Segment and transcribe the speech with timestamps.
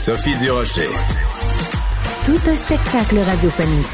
[0.00, 0.88] Sophie Durocher.
[2.24, 3.86] Tout un spectacle radiophonique.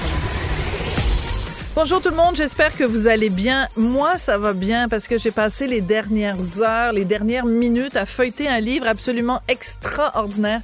[1.74, 3.66] Bonjour tout le monde, j'espère que vous allez bien.
[3.76, 8.06] Moi, ça va bien parce que j'ai passé les dernières heures, les dernières minutes à
[8.06, 10.60] feuilleter un livre absolument extraordinaire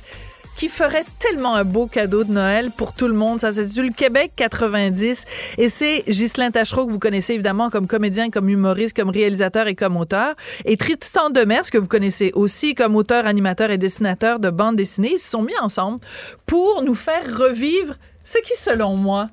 [0.56, 3.40] qui ferait tellement un beau cadeau de Noël pour tout le monde.
[3.40, 5.24] Ça s'intitule Québec 90
[5.58, 9.74] et c'est Ghislain Tachereau que vous connaissez évidemment comme comédien, comme humoriste, comme réalisateur et
[9.74, 10.34] comme auteur.
[10.64, 15.12] Et Tristan Demers que vous connaissez aussi comme auteur, animateur et dessinateur de bande dessinée.
[15.14, 16.00] Ils se sont mis ensemble
[16.46, 17.94] pour nous faire revivre
[18.24, 19.28] ce qui, selon moi,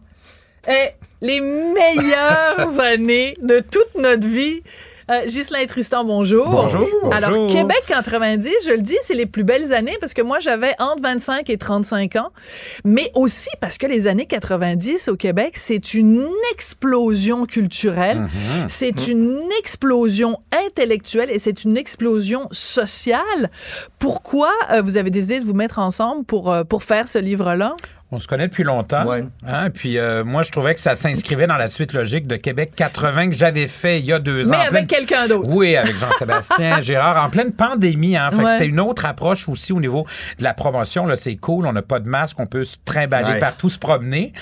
[0.67, 4.61] est les meilleures années de toute notre vie.
[5.10, 6.48] Euh, Ghislain et Tristan, bonjour.
[6.48, 6.88] Bonjour.
[7.12, 10.76] Alors, Québec 90, je le dis, c'est les plus belles années parce que moi, j'avais
[10.78, 12.32] entre 25 et 35 ans,
[12.86, 18.28] mais aussi parce que les années 90 au Québec, c'est une explosion culturelle,
[18.68, 23.50] c'est une explosion intellectuelle et c'est une explosion sociale.
[23.98, 27.76] Pourquoi euh, vous avez décidé de vous mettre ensemble pour, euh, pour faire ce livre-là?
[28.12, 29.06] On se connaît depuis longtemps.
[29.06, 29.24] Ouais.
[29.48, 32.72] Hein, Puis euh, moi, je trouvais que ça s'inscrivait dans la suite logique de Québec
[32.76, 34.52] 80 que j'avais fait il y a deux ans.
[34.52, 35.48] Mais avec pleine- quelqu'un d'autre.
[35.54, 38.18] Oui, avec Jean-Sébastien Gérard, en pleine pandémie.
[38.18, 38.52] Hein, fait que Ouais.
[38.54, 40.08] c'était une autre approche aussi au niveau
[40.40, 41.06] de la promotion.
[41.06, 43.40] Là, c'est cool, on n'a pas de masque, on peut se trimballer Ouais.
[43.40, 44.34] partout, se promener.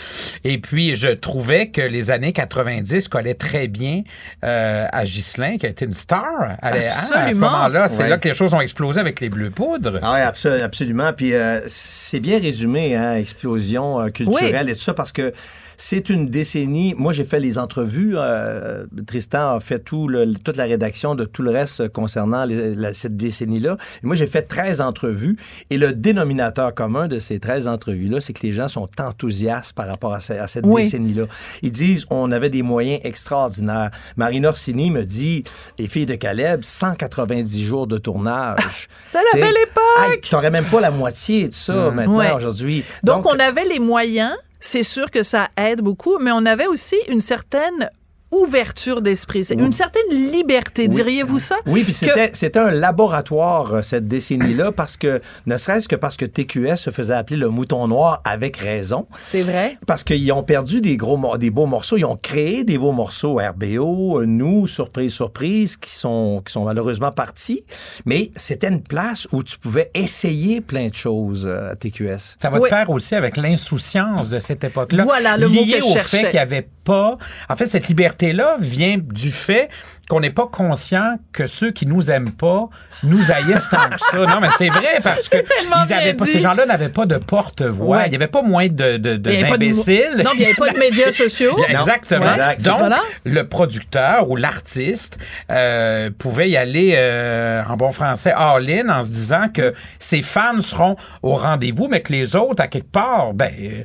[0.45, 4.03] Et puis, je trouvais que les années 90 collaient très bien
[4.45, 6.23] euh, à Ghislain, qui a été une star.
[6.41, 7.49] à, hein, à ce Absolument.
[7.51, 8.09] moment-là, c'est Ouais.
[8.09, 9.99] là que les choses ont explosé avec les bleus poudres.
[10.01, 11.11] Ah oui, absolu- absolument.
[11.11, 13.56] Puis euh, c'est bien résumé, hein, explosion
[14.01, 15.33] euh, culturelle et tout ça, parce que
[15.77, 16.95] c'est une décennie.
[16.97, 18.15] Moi, j'ai fait les entrevues.
[18.17, 22.73] euh, Tristan a fait tout le- toute la rédaction de tout le reste concernant les-
[22.75, 23.77] la- cette décennie-là.
[24.03, 25.37] Et moi, j'ai fait 13 entrevues.
[25.69, 29.87] Et le dénominateur commun de ces 13 entrevues-là, c'est que les gens sont enthousiastes par
[29.87, 30.83] rapport à, ce- à cette Oui.
[30.83, 31.25] décennie-là.
[31.61, 33.91] Ils disent on avait des moyens extraordinaires.
[34.15, 35.43] Marine Orsini me dit
[35.77, 38.57] les filles de Caleb, 190 jours de tournage.
[39.11, 40.11] C'était la belle époque!
[40.11, 42.31] hey, T'aurais même pas la moitié de ça maintenant, Ouais.
[42.33, 42.83] aujourd'hui.
[43.03, 44.33] Donc, on avait les moyens.
[44.69, 47.89] C'est sûr que ça aide beaucoup, mais on avait aussi une certaine
[48.31, 51.55] ouverture d'esprit, c'est une certaine liberté, diriez-vous ça?
[51.65, 56.17] Oui, puis Que- c'était, un laboratoire, euh, cette décennie-là, parce que, ne serait-ce que parce
[56.17, 59.07] que TQS se faisait appeler le mouton noir avec raison.
[59.29, 59.77] C'est vrai.
[59.87, 61.97] Parce qu'ils ont perdu des gros, des beaux morceaux.
[61.97, 63.37] Ils ont créé des beaux morceaux.
[63.39, 67.63] RBO, euh, nous, surprise, surprise, qui sont, qui sont malheureusement partis.
[68.05, 72.35] Mais c'était une place où tu pouvais essayer plein de choses euh, à TQS.
[72.39, 72.65] Ça va Oui.
[72.65, 75.03] de pair aussi avec l'insouciance de cette époque-là.
[75.03, 76.17] Voilà le mot lié que je au cherchais.
[76.17, 77.17] fait qu'il n'y avait pas.
[77.49, 77.89] En fait, cette
[78.21, 79.69] liberté-là vient du fait
[80.09, 82.69] qu'on n'est pas conscient que ceux qui nous aiment pas
[83.03, 84.17] nous haïssent tant que ça.
[84.25, 85.37] Non, mais c'est vrai parce que
[85.85, 87.97] ils avaient pas, ces gens-là n'avaient pas de porte-voix.
[87.97, 88.05] Ouais.
[88.07, 90.21] Il n'y avait pas moins de, Il d'imbéciles.
[90.23, 91.57] Non, il n'y avait pas de médias sociaux.
[91.67, 92.25] Exactement.
[92.25, 92.63] Non, exact.
[92.65, 93.01] Donc, Voilà.
[93.25, 95.17] le producteur ou l'artiste
[95.51, 100.61] euh, pouvait y aller euh, en bon français all-in en se disant que ses fans
[100.61, 103.51] seront au rendez-vous, mais que les autres, à quelque part, ben.
[103.61, 103.83] euh,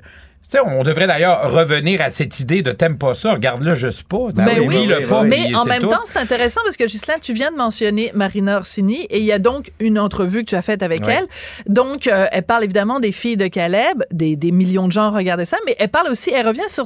[0.65, 4.29] on devrait d'ailleurs revenir à cette idée de t'aimes pas ça, regarde-le juste pas.
[4.35, 5.23] Ben oui, pas.
[5.23, 5.89] Mais en même tout.
[5.89, 9.33] temps, c'est intéressant parce que Ghislain, tu viens de mentionner Marina Orsini et il y
[9.33, 11.19] a donc une entrevue que tu as faite avec Ouais.
[11.21, 11.27] elle.
[11.67, 15.45] Donc, euh, elle parle évidemment des filles de Caleb, des, des millions de gens regardaient
[15.45, 16.85] ça, mais elle parle aussi, elle revient sur.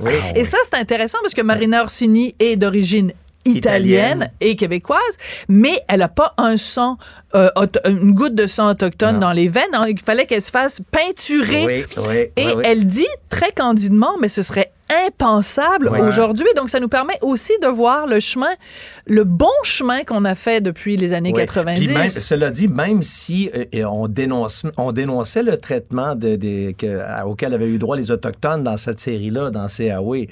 [0.00, 0.14] Oui.
[0.34, 3.12] Et ça, c'est intéressant parce que Marina Orsini est d'origine
[3.44, 5.00] italienne et québécoise,
[5.48, 6.98] mais elle a pas un sang,
[7.34, 7.48] euh,
[7.86, 9.20] une goutte de sang autochtone Non.
[9.20, 9.64] dans les veines.
[9.72, 9.86] hein.
[9.88, 12.62] Il fallait qu'elle se fasse peinturer Oui, oui, et oui.
[12.64, 14.72] elle dit très candidement, mais ce serait
[15.06, 16.00] impensable Ouais.
[16.00, 16.46] aujourd'hui.
[16.56, 18.52] Donc, ça nous permet aussi de voir le chemin,
[19.06, 21.40] le bon chemin qu'on a fait depuis les années Oui.
[21.42, 21.84] 90.
[21.86, 26.74] Puis même, cela dit, même si euh, on, dénonce, on dénonçait le traitement de, des-
[26.78, 30.00] que- à- auquel avaient eu droit les Autochtones dans cette série-là, dans CAA.
[30.02, 30.28] Oui.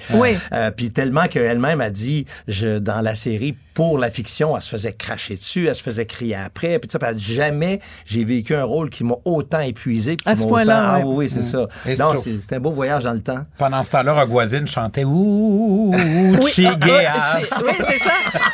[0.53, 4.69] Euh, puis tellement qu'elle-même a dit, je, dans la série, pour la fiction, elle se
[4.69, 6.79] faisait cracher dessus, elle se faisait crier après.
[6.79, 10.17] Puis tout ça, puis elle dit, jamais j'ai vécu un rôle qui m'a autant épuisé.
[10.17, 11.05] puis qui À ce m'a point-là, autant- Ah ouais.
[11.05, 11.67] oui, oui, c'est ça.
[11.87, 13.45] Et Non, c'est- un beau voyage dans le temps.
[13.59, 16.75] Pendant ce temps-là, Rogoisine chantait Ouh, Oui, ah,
[17.15, 18.11] ah, oui, c'est ça.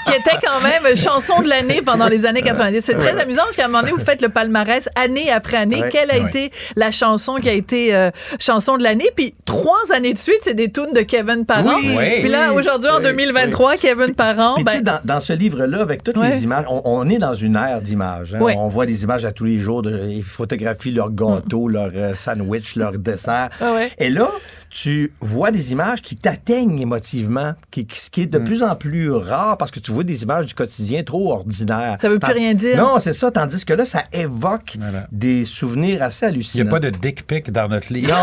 [0.06, 2.80] Qui était quand même chanson de l'année pendant les années 90.
[2.84, 5.80] C'est très amusant parce qu'à un moment donné, vous faites le palmarès année après année.
[5.82, 5.88] Ouais.
[5.90, 6.28] Quelle a Ouais.
[6.28, 9.10] été la chanson qui a été euh, chanson de l'année?
[9.16, 11.76] Puis trois années de suite, c'est des tunes de Kevin Parent.
[11.76, 12.20] Oui.
[12.20, 16.18] Puis là, aujourd'hui, en Oui, 2023, Kevin Parent, Puis ben, dans, ce livre-là, avec toutes
[16.18, 18.34] les images, on, est dans une ère d'images.
[18.34, 18.40] Hein.
[18.40, 22.14] On voit des images à tous les jours, de, ils photographient leurs gâteaux, leurs euh,
[22.14, 23.48] sandwichs, leurs desserts.
[23.60, 24.30] Ah Et là,
[24.70, 28.44] tu vois des images qui t'atteignent émotivement, qui, ce qui est de mm.
[28.44, 31.96] plus en plus rare parce que tu vois des images du quotidien trop ordinaires.
[32.00, 32.76] Ça veut plus rien dire.
[32.76, 33.30] Non, c'est ça.
[33.30, 34.76] Tandis que là, ça évoque
[35.12, 36.64] des souvenirs assez hallucinants.
[36.64, 38.14] Il n'y a pas de dick pic dans notre livre.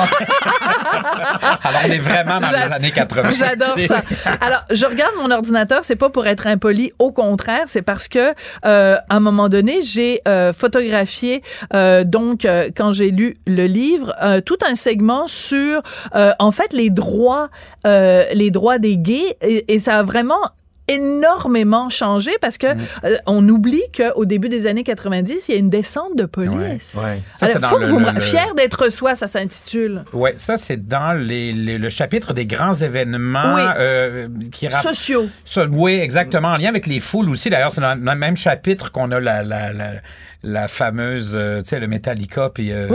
[1.63, 3.31] Alors, on est vraiment dans les années 80.
[3.31, 3.99] J'adore ça.
[4.41, 8.33] Alors, je regarde mon ordinateur, c'est pas pour être impoli, au contraire, c'est parce que
[8.65, 11.41] euh, à un moment donné, j'ai euh, photographié
[11.73, 14.13] euh, donc quand j'ai lu le livre
[14.45, 15.81] tout un segment sur
[16.39, 17.49] en fait les droits,
[17.85, 20.39] euh, les droits des gays et, ça a vraiment
[20.87, 22.79] énormément changé parce que mm.
[23.05, 26.93] euh, on oublie qu'au début des années 90, il y a une descente de police.
[26.95, 30.03] Ouais, Ça, faut le, Fier d'être soi, ça s'intitule.
[30.13, 35.27] Oui, ça c'est dans les, le chapitre des grands événements euh, qui sociaux.
[35.71, 37.49] oui, exactement, en lien avec les foules aussi.
[37.49, 39.91] D'ailleurs, c'est dans, le même chapitre qu'on a la, la la
[40.67, 42.87] fameuse, euh, tu sais, le Metallica puis euh,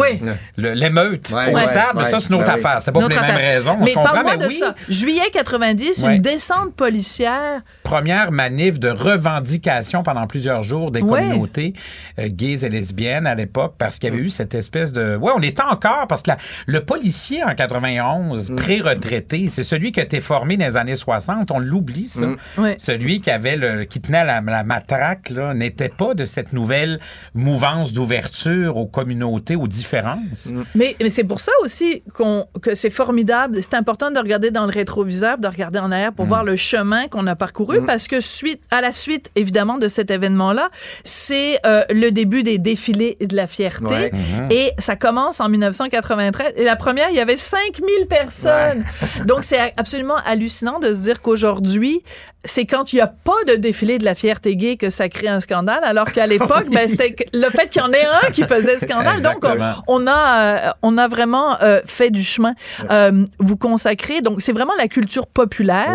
[0.56, 2.81] l'émeute au stade, mais ça, c'est une autre ben affaire.
[2.81, 3.76] C'est pas pour les mêmes raisons.
[3.81, 4.75] Mais parle-moi de ça.
[4.88, 7.60] Juillet 90, une descente policière.
[7.82, 11.75] Première manif de revendication pendant plusieurs jours des communautés
[12.19, 15.16] euh, gays et lesbiennes à l'époque parce qu'il y avait eu cette espèce de...
[15.16, 16.31] Ouais, on était encore parce que
[16.66, 18.56] le policier en 91, mm.
[18.56, 21.50] pré-retraité, c'est celui qui a été formé dans les années 60.
[21.50, 22.26] On l'oublie, ça.
[22.26, 22.38] Mm.
[22.78, 27.00] Celui qui avait le, qui tenait la, la matraque, là, n'était pas de cette nouvelle
[27.40, 30.46] mouvance d'ouverture aux communautés, aux différences.
[30.52, 30.62] Mm.
[30.75, 33.58] Mais, mais c'est pour ça aussi qu'on, que c'est formidable.
[33.62, 36.28] C'est important de regarder dans le rétroviseur, de regarder en arrière pour mm.
[36.28, 37.87] voir le chemin qu'on a parcouru, mm.
[37.87, 40.70] parce que suite, à la suite, évidemment, de cet événement-là,
[41.04, 44.10] c'est euh, le début des défilés de la fierté.
[44.10, 44.52] Mm-hmm.
[44.52, 46.52] Et ça commence en 1993.
[46.56, 48.84] Et la première, il y avait 5000 personnes.
[49.26, 52.02] Donc, c'est absolument hallucinant de se dire qu'aujourd'hui,
[52.44, 55.28] c'est quand il n'y a pas de défilé de la fierté gay que ça crée
[55.28, 58.42] un scandale, alors qu'à l'époque, ben, c'était le fait qu'il y en ait un qui
[58.44, 59.22] faisait scandale.
[59.22, 59.44] Donc,
[59.87, 62.54] on, a, euh, on a vraiment euh, fait du chemin.
[62.90, 65.94] Euh, vous consacrez, donc c'est vraiment la culture populaire.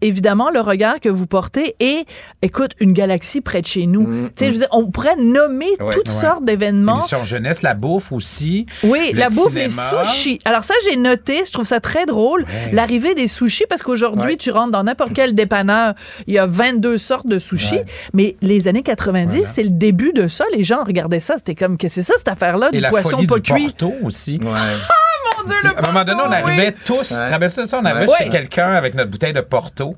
[0.00, 2.04] évidemment, le regard que vous portez et,
[2.42, 4.06] écoute, une galaxie près de chez nous.
[4.06, 7.00] Mm, tu sais, je veux dire, on pourrait nommer toutes sortes d'événements.
[7.00, 8.66] Sur jeunesse, la bouffe aussi.
[8.82, 10.40] Oui, la bouffe, les sushis.
[10.44, 14.50] Alors ça, j'ai noté, je trouve ça très drôle, l'arrivée des sushis, parce qu'aujourd'hui, tu
[14.50, 15.94] rentres dans n'importe quel dépanneur,
[16.26, 17.80] il y a 22 sortes de sushis,
[18.12, 20.44] mais les années 90, c'est le début de ça.
[20.54, 23.40] Les gens regardaient ça, c'était comme, qu'est-ce que c'est ça, cette affaire-là, du poisson pas
[23.40, 23.64] cuit?
[23.66, 24.40] Porto aussi.
[24.50, 27.28] Ah, mon Dieu, le À un moment donné, on arrivait tous, ça,
[27.74, 29.94] on arrivait chez quelqu'un avec notre bouteille de Porto.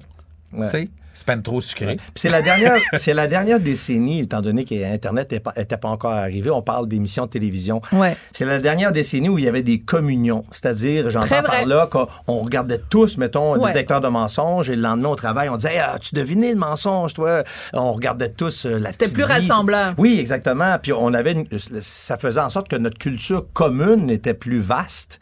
[0.57, 0.89] Tu sais?
[1.21, 1.99] C'est pas trop sucré.
[2.15, 6.49] C'est la dernière, c'est la dernière décennie, étant donné qu'Internet n'était pas, encore arrivé.
[6.49, 7.83] On parle d'émissions de télévision.
[7.93, 8.17] Ouais.
[8.33, 10.47] C'est la dernière décennie où il y avait des communions.
[10.51, 15.11] C'est-à-dire, j'entends par là qu'on regardait tous, mettons, un détecteur de mensonges et le lendemain
[15.11, 17.45] au travail, on disait, ah, tu devinais le mensonge, toi?
[17.75, 19.93] On regardait tous euh, la C'était plus rassembleur.
[19.99, 20.79] Oui, exactement.
[20.83, 21.45] Puis on avait,
[21.81, 25.21] ça faisait en sorte que notre culture commune était plus vaste,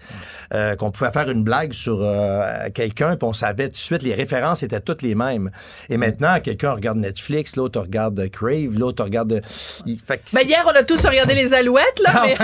[0.54, 4.02] euh, qu'on pouvait faire une blague sur euh, quelqu'un, puis on savait tout de suite,
[4.02, 5.50] les références étaient toutes les mêmes.
[5.90, 9.40] Et maintenant, quelqu'un regarde Netflix, l'autre regarde Crave, l'autre regarde.
[9.44, 12.24] Fait mais hier, on a tous regardé les alouettes, là.
[12.24, 12.36] Mais...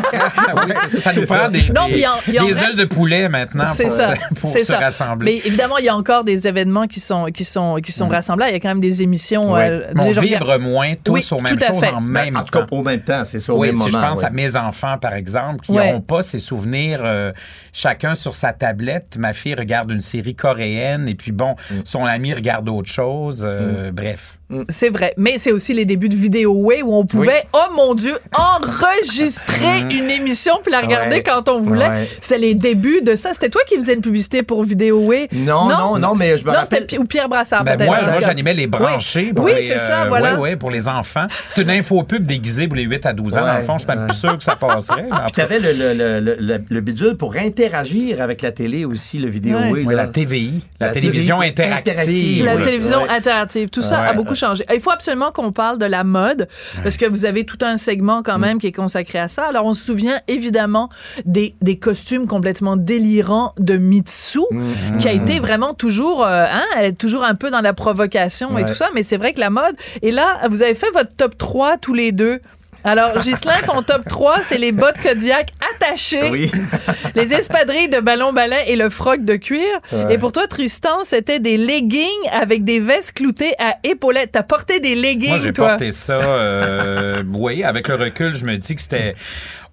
[0.66, 4.64] oui, ça, nous prend des, non, des, ailes de poulet maintenant pour, ça, pour se
[4.64, 4.78] ça.
[4.78, 5.42] rassembler.
[5.42, 8.46] Mais évidemment, il y a encore des événements qui sont, qui sont, qui sont rassemblés.
[8.48, 9.52] Il y a quand même des émissions.
[9.52, 9.70] Ouais.
[9.70, 12.40] Euh, on vibre moins tous aux mêmes choses en même temps.
[12.40, 13.90] En tout cas, au même temps, c'est ça, au même si moment.
[13.90, 17.32] Je pense à mes enfants, par exemple, qui n'ont pas ces souvenirs euh,
[17.72, 19.18] chacun sur sa tablette.
[19.18, 21.80] Ma fille regarde une série coréenne et puis bon, mm.
[21.84, 23.23] son ami regarde autre chose.
[23.44, 23.94] Euh, mm.
[23.94, 24.38] Bref.
[24.50, 24.62] Mm.
[24.68, 25.14] C'est vrai.
[25.16, 26.14] Mais c'est aussi les débuts de
[26.46, 29.90] Way où on pouvait, oh mon Dieu, enregistrer mm.
[29.90, 32.08] une émission puis la regarder quand on voulait.
[32.20, 33.32] C'est les débuts de ça.
[33.32, 36.58] C'était toi qui faisais une publicité pour Way Non, non, non, mais je me non,
[36.58, 36.86] rappelle.
[36.98, 39.32] Ou Pierre Brassard, ben moi, moi j'animais les branchés.
[39.36, 40.38] Oui, c'est ça, euh, voilà.
[40.38, 41.26] Oui, pour les enfants.
[41.48, 43.40] C'est une info pub déguisée pour les 8 à 12 ans.
[43.40, 45.04] Dans le fond, je suis pas plus sûr que ça passerait.
[45.04, 49.84] puis t'avais le, le, le, le, bidule pour interagir avec la télé aussi, le Vidéoway.
[49.84, 52.44] Oui, la TVI, la, télévision interactive.
[52.44, 53.68] La télévision interactive.
[53.70, 54.64] Tout ça a beaucoup changé.
[54.72, 56.48] Il faut absolument qu'on parle de la mode
[56.82, 59.44] parce que vous avez tout un segment quand même qui est consacré à ça.
[59.44, 60.88] Alors on se souvient évidemment
[61.24, 64.98] des, des costumes complètement délirants de Mitsu mm-hmm.
[64.98, 68.56] qui a été vraiment toujours euh, hein, elle est toujours un peu dans la provocation
[68.58, 71.14] et tout ça mais c'est vrai que la mode et là vous avez fait votre
[71.16, 72.40] top 3 tous les deux
[72.84, 76.50] alors, Ghislain, ton top 3, c'est les bottes Kodiak attachés, Oui.
[77.14, 79.62] les espadrilles de ballon balin et le froc de cuir.
[79.92, 80.14] Ouais.
[80.14, 84.30] Et pour toi, Tristan, c'était des leggings avec des vestes cloutées à épaulettes.
[84.32, 85.68] T'as porté des leggings, Moi, j'ai toi?
[85.70, 86.18] porté ça.
[86.20, 89.14] euh, oui, avec le recul, je me dis que c'était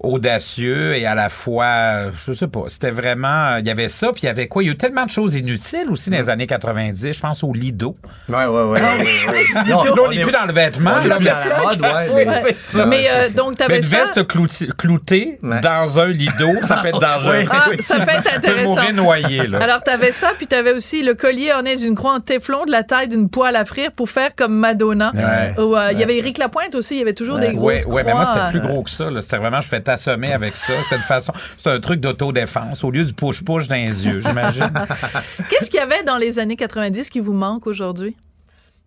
[0.04, 4.12] audacieux et à la fois, euh, je sais pas, c'était vraiment, il y avait ça,
[4.12, 4.64] puis il y avait quoi?
[4.64, 7.14] Il y a eu tellement de choses inutiles aussi dans les années 90.
[7.14, 7.96] Je pense au Lido.
[8.30, 8.80] Ouais, ouais, ouais.
[8.80, 10.92] Là, on n'est est- plus dans le vêtement.
[11.00, 12.14] on est là, plus mais- dans la mode, ouais.
[12.14, 12.26] Ouais.
[12.26, 12.86] mais- ça.
[12.86, 14.26] Mais euh, donc, t'avais une veste
[14.78, 15.62] cloutée Ouais.
[15.62, 17.32] dans un lido, ça peut être dangereux.
[17.38, 17.46] Ouais.
[17.52, 18.82] Ah, ça peut être Tu peux intéressant.
[18.82, 19.60] mourir noyé, là.
[19.64, 22.84] Alors, t'avais ça, puis t'avais aussi le collier orné d'une croix en téflon de la
[22.84, 25.12] taille d'une poêle à frire pour faire comme Madonna.
[25.16, 28.04] Euh, Il y avait Éric Lapointe aussi, il y avait toujours des grosses Ouais, ouais,
[28.04, 29.10] mais moi, c'était plus gros que ça.
[29.20, 30.74] C'était vraiment, je fais t'assommer avec ça.
[30.84, 34.72] C'était une façon, c'est un truc d'autodéfense au lieu du push-push dans les yeux, j'imagine.
[35.50, 38.16] Qu'est-ce qu'il y avait dans les années 90 qui vous manque aujourd'hui?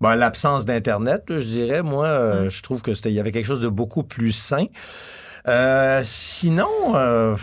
[0.00, 3.46] Ben, l'absence d'Internet, je dirais, moi, euh, je trouve que c'était, il y avait quelque
[3.46, 4.66] chose de beaucoup plus sain.
[5.46, 7.36] Euh, sinon, euh,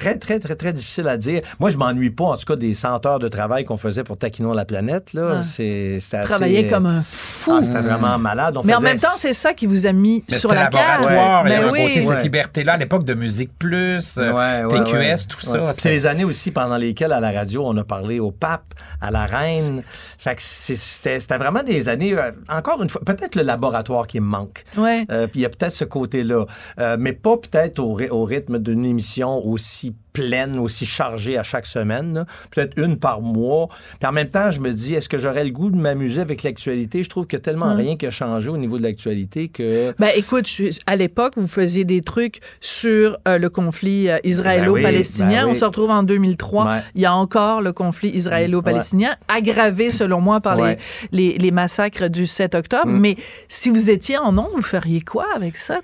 [0.00, 1.42] très, très, très, très difficile à dire.
[1.58, 4.16] Moi, je m'ennuie pas, en tout cas, des 100 heures de travail qu'on faisait pour
[4.16, 5.12] Taquinons la planète.
[5.12, 5.36] Là.
[5.38, 5.42] Ah.
[5.42, 7.52] C'est, c'était assez- Travailler comme un fou.
[7.58, 8.56] Ah, c'était vraiment malade.
[8.56, 11.02] On mais en même temps, c'est ça qui vous a mis Mais sur la carte.
[11.02, 11.82] laboratoire, il y Ben avait un oui.
[11.88, 12.22] côté, cette Ouais.
[12.22, 15.16] liberté-là, à l'époque de Musique Plus, euh, Ouais, ouais, TQS, ouais.
[15.28, 15.52] tout Ouais.
[15.66, 15.72] ça.
[15.74, 19.10] C'est les années aussi pendant lesquelles, à la radio, on a parlé au pape, à
[19.10, 19.82] la reine.
[20.18, 24.06] Fait que c'est- c'était c'était vraiment des années, euh, encore une fois, peut-être le laboratoire
[24.06, 24.64] qui me manque.
[24.76, 25.04] Ouais.
[25.10, 26.46] Euh, Puis il y a peut-être ce côté-là.
[26.78, 31.38] Euh, mais pas peut-être au, ry- au rythme d'une émission aussi qui pleine, aussi chargée
[31.38, 32.24] à chaque semaine.
[32.50, 33.68] Peut-être une par mois.
[33.98, 36.42] Puis en même temps, je me dis, est-ce que j'aurais le goût de m'amuser avec
[36.42, 37.02] l'actualité?
[37.02, 39.94] Je trouve qu'il y a tellement rien qui a changé au niveau de l'actualité que...
[39.98, 45.28] Ben écoute, je à l'époque, vous faisiez des trucs sur euh, le conflit euh, israélo-palestinien.
[45.28, 46.64] Ben oui, ben On se retrouve en 2003.
[46.64, 46.78] Ouais.
[46.94, 50.78] Il y a encore le conflit israélo-palestinien, aggravé selon moi par Ouais.
[51.12, 52.86] les, les, les massacres du 7 octobre.
[52.88, 52.98] Mm.
[53.00, 53.16] Mais
[53.48, 55.80] si vous étiez en ondes, vous feriez quoi avec ça?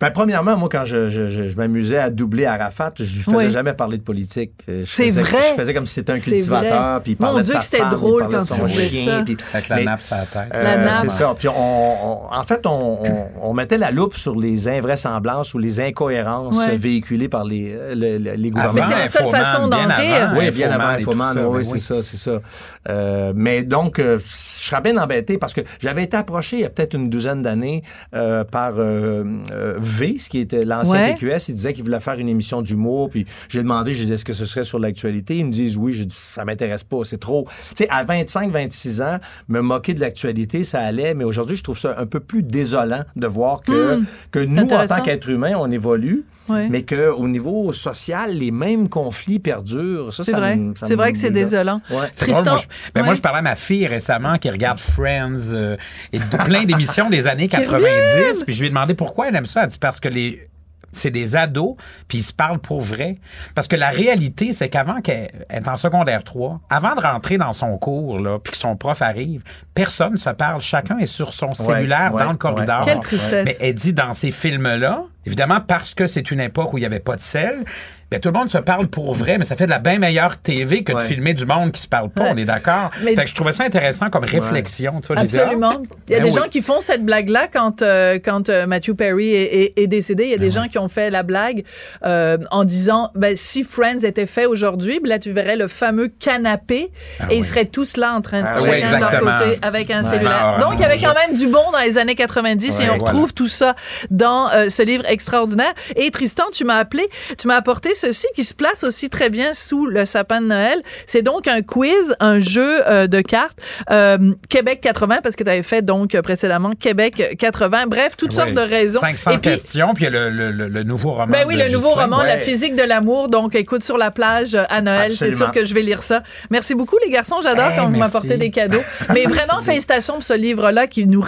[0.00, 3.36] Ben, premièrement, moi, quand je, je- je- je m'amusais à doubler Arafat, je lui faisais
[3.36, 3.49] Oui.
[3.50, 4.52] Jamais parler de politique.
[4.66, 5.38] Je C'est faisais- vrai.
[5.56, 7.64] Je faisais comme si c'était un cultivateur, puis il Mon parlait Dieu de sa que
[7.64, 10.52] c'était drôle parlait de quand son chien, puis- Avec la nappe sur la tête.
[10.54, 10.96] Euh, La nappe.
[11.02, 11.34] c'est ça.
[11.38, 15.58] Puis on, on- en fait, on, on- on mettait la loupe sur les invraisemblances ou
[15.58, 16.76] les incohérences Ouais.
[16.76, 18.74] véhiculées par les, euh, le- le- les Avant gouvernements.
[18.74, 20.32] Mais c'est la seule façon d'en rire.
[20.36, 21.80] Oui, bien avant Infoman oui, ben c'est oui.
[21.80, 22.40] ça, c'est ça.
[22.88, 26.64] Euh, mais donc, euh, je serais bien embêté parce que j'avais été approché il y
[26.64, 27.82] a peut-être une douzaine d'années
[28.14, 31.14] euh, par euh, euh, V, ce qui était l'ancien Ouais.
[31.14, 31.48] TQS.
[31.48, 33.10] Il disait qu'il voulait faire une émission d'humour.
[33.10, 35.36] Puis j'ai demandé, j'ai dit, est-ce que ce serait sur l'actualité?
[35.36, 35.92] Ils me disent oui.
[35.92, 37.46] J'ai dit, ça m'intéresse pas, c'est trop.
[37.70, 39.18] Tu sais, à 25, 26 ans,
[39.48, 41.14] me moquer de l'actualité, ça allait.
[41.14, 44.86] Mais aujourd'hui, je trouve ça un peu plus désolant de voir que, que nous, en
[44.86, 46.24] tant qu'êtres humains, on évolue.
[46.48, 46.68] Ouais.
[46.68, 50.12] Mais qu'au niveau social, les mêmes conflits perdurent.
[50.12, 50.58] Ça, C'est ça vrai.
[50.74, 51.80] C'est vrai que c'est désolant.
[51.90, 52.08] Ouais.
[52.12, 55.52] Tristan, drôle, moi, je, ben moi, je parlais à ma fille récemment qui regarde Friends
[55.52, 55.76] euh,
[56.12, 58.44] et plein d'émissions des années 90.
[58.44, 59.62] Puis je lui ai demandé pourquoi elle aime ça.
[59.62, 60.48] Elle dit parce que les
[60.92, 61.76] c'est des ados,
[62.08, 63.18] puis ils se parlent pour vrai.
[63.54, 67.52] Parce que la réalité, c'est qu'avant qu'elle est en secondaire 3, avant de rentrer dans
[67.52, 69.42] son cours, là, puis que son prof arrive,
[69.74, 70.60] personne ne se parle.
[70.60, 72.80] Chacun est sur son cellulaire ouais, dans le corridor.
[72.80, 72.84] ouais.
[72.86, 73.44] Quelle tristesse.
[73.44, 76.86] Mais elle dit dans ces films-là, évidemment, parce que c'est une époque où il n'y
[76.86, 77.64] avait pas de sel,
[78.10, 80.36] ben, tout le monde se parle pour vrai, mais ça fait de la bien meilleure
[80.38, 82.30] TV que de filmer du monde qui se parle pas, Ouais.
[82.34, 82.90] on est d'accord.
[83.02, 85.00] Mais- Fait que je trouvais ça intéressant comme réflexion.
[85.00, 85.82] Tu vois, j'ai dit, ah, Absolument.
[86.08, 86.42] Il y a ben des oui.
[86.42, 89.42] gens qui font cette blague-là quand, euh, quand euh, Matthew Perry est,
[89.76, 90.24] est- est décédé.
[90.24, 91.64] Il y a Ben des gens qui ont fait la blague
[92.04, 96.08] euh, en disant ben, si Friends était fait aujourd'hui, ben là, tu verrais le fameux
[96.08, 96.90] canapé
[97.30, 99.90] et ils seraient tous là en train de Ah chacun oui, de leur côté avec
[99.90, 100.08] un Ouais.
[100.08, 100.58] cellulaire.
[100.60, 103.10] Donc, il y avait quand même du bon dans les années 90 et on retrouve
[103.20, 103.32] voilà.
[103.34, 103.74] tout ça
[104.10, 105.72] dans euh, ce livre extraordinaire.
[105.96, 109.52] Et Tristan, tu m'as appelé, tu m'as apporté ceci qui se place aussi très bien
[109.52, 110.82] sous le sapin de Noël.
[111.06, 113.58] C'est donc un quiz, un jeu euh, de cartes
[113.90, 117.86] euh, Québec 80 parce que tu avais fait donc euh, précédemment Québec 80.
[117.86, 118.36] Bref, toutes Oui.
[118.36, 119.00] sortes de raisons.
[119.00, 121.26] 500 Et puis, questions, puis il y a le, le- le- le nouveau roman.
[121.26, 123.28] ben oui, de le nouveau roman, La physique de l'amour.
[123.28, 126.22] Donc, écoute, sur la plage à Noël, c'est sûr que je vais lire ça.
[126.50, 127.40] Merci beaucoup, les garçons.
[127.42, 128.80] J'adore Hey, quand vous m'apportez des cadeaux.
[129.12, 131.22] Mais vraiment, félicitations pour ce livre-là qui nous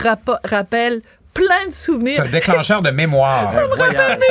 [0.45, 1.03] rappelle
[1.35, 2.15] plein de souvenirs.
[2.23, 3.53] C'est un déclencheur de mémoire.
[3.57, 4.23] Incroyable.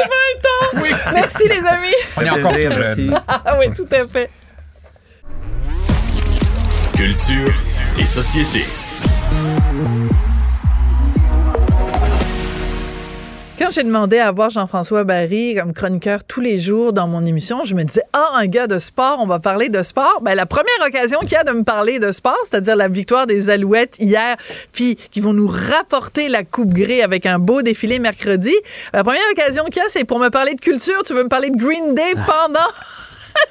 [1.14, 1.94] Merci, les amis.
[2.18, 3.08] On est Ça encore plaisir, plus merci.
[3.08, 3.22] jeunes.
[3.28, 4.30] Ah oui, tout à fait.
[6.96, 7.54] Culture
[8.00, 8.66] et société.
[13.62, 17.64] Quand j'ai demandé à voir Jean-François Barry comme chroniqueur tous les jours dans mon émission,
[17.64, 20.20] je me disais, ah, un gars de sport, on va parler de sport.
[20.24, 23.28] Ben, la première occasion qu'il y a de me parler de sport, c'est-à-dire la victoire
[23.28, 24.36] des Alouettes hier,
[24.72, 28.56] puis qui vont nous rapporter la Coupe Grey avec un beau défilé mercredi.
[28.94, 31.04] La première occasion qu'il y a, c'est pour me parler de culture.
[31.06, 32.68] Tu veux me parler de Green Day pendant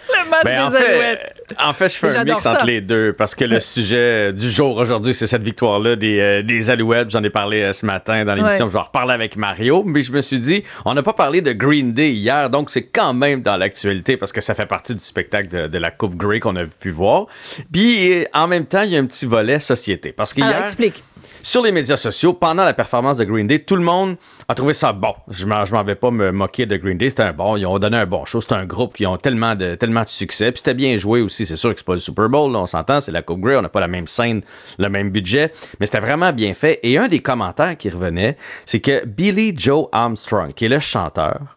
[0.09, 1.35] le match Ben, en des fait, Alouettes.
[1.59, 2.53] En fait, je fais un mix ça.
[2.53, 6.43] entre les deux parce que le sujet du jour aujourd'hui, c'est cette victoire-là des, euh,
[6.43, 7.11] des Alouettes.
[7.11, 8.67] J'en ai parlé euh, ce matin dans l'émission.
[8.67, 8.71] Ouais.
[8.71, 9.83] Je vais en reparler avec Mario.
[9.85, 12.85] Mais je me suis dit, on n'a pas parlé de Green Day hier, donc c'est
[12.85, 16.17] quand même dans l'actualité parce que ça fait partie du spectacle de, de la Coupe
[16.17, 17.27] Grey qu'on a pu voir.
[17.73, 20.13] Puis euh, en même temps, il y a un petit volet société.
[20.13, 21.03] Parce qu'hier, explique.
[21.43, 24.17] Sur les médias sociaux, pendant la performance de Green Day, tout le monde
[24.49, 25.15] a trouvé ça bon.
[25.29, 27.11] Je m'en, vais pas me moquer de Green Day.
[27.11, 27.57] C'était un bon.
[27.57, 28.41] Ils ont donné un bon show.
[28.41, 30.53] C'est un groupe qui ont tellement de, tellement de succès.
[30.53, 31.47] Puis c'était bien joué aussi.
[31.47, 32.53] C'est sûr que c'est pas le Super Bowl.
[32.53, 33.01] là, on s'entend.
[33.01, 33.57] C'est la Coupe Grey.
[33.57, 34.43] On n'a pas la même scène,
[34.79, 35.53] le même budget.
[35.79, 36.81] Mais c'était vraiment bien fait.
[36.83, 41.57] Et un des commentaires qui revenait, c'est que Billy Joe Armstrong, qui est le chanteur,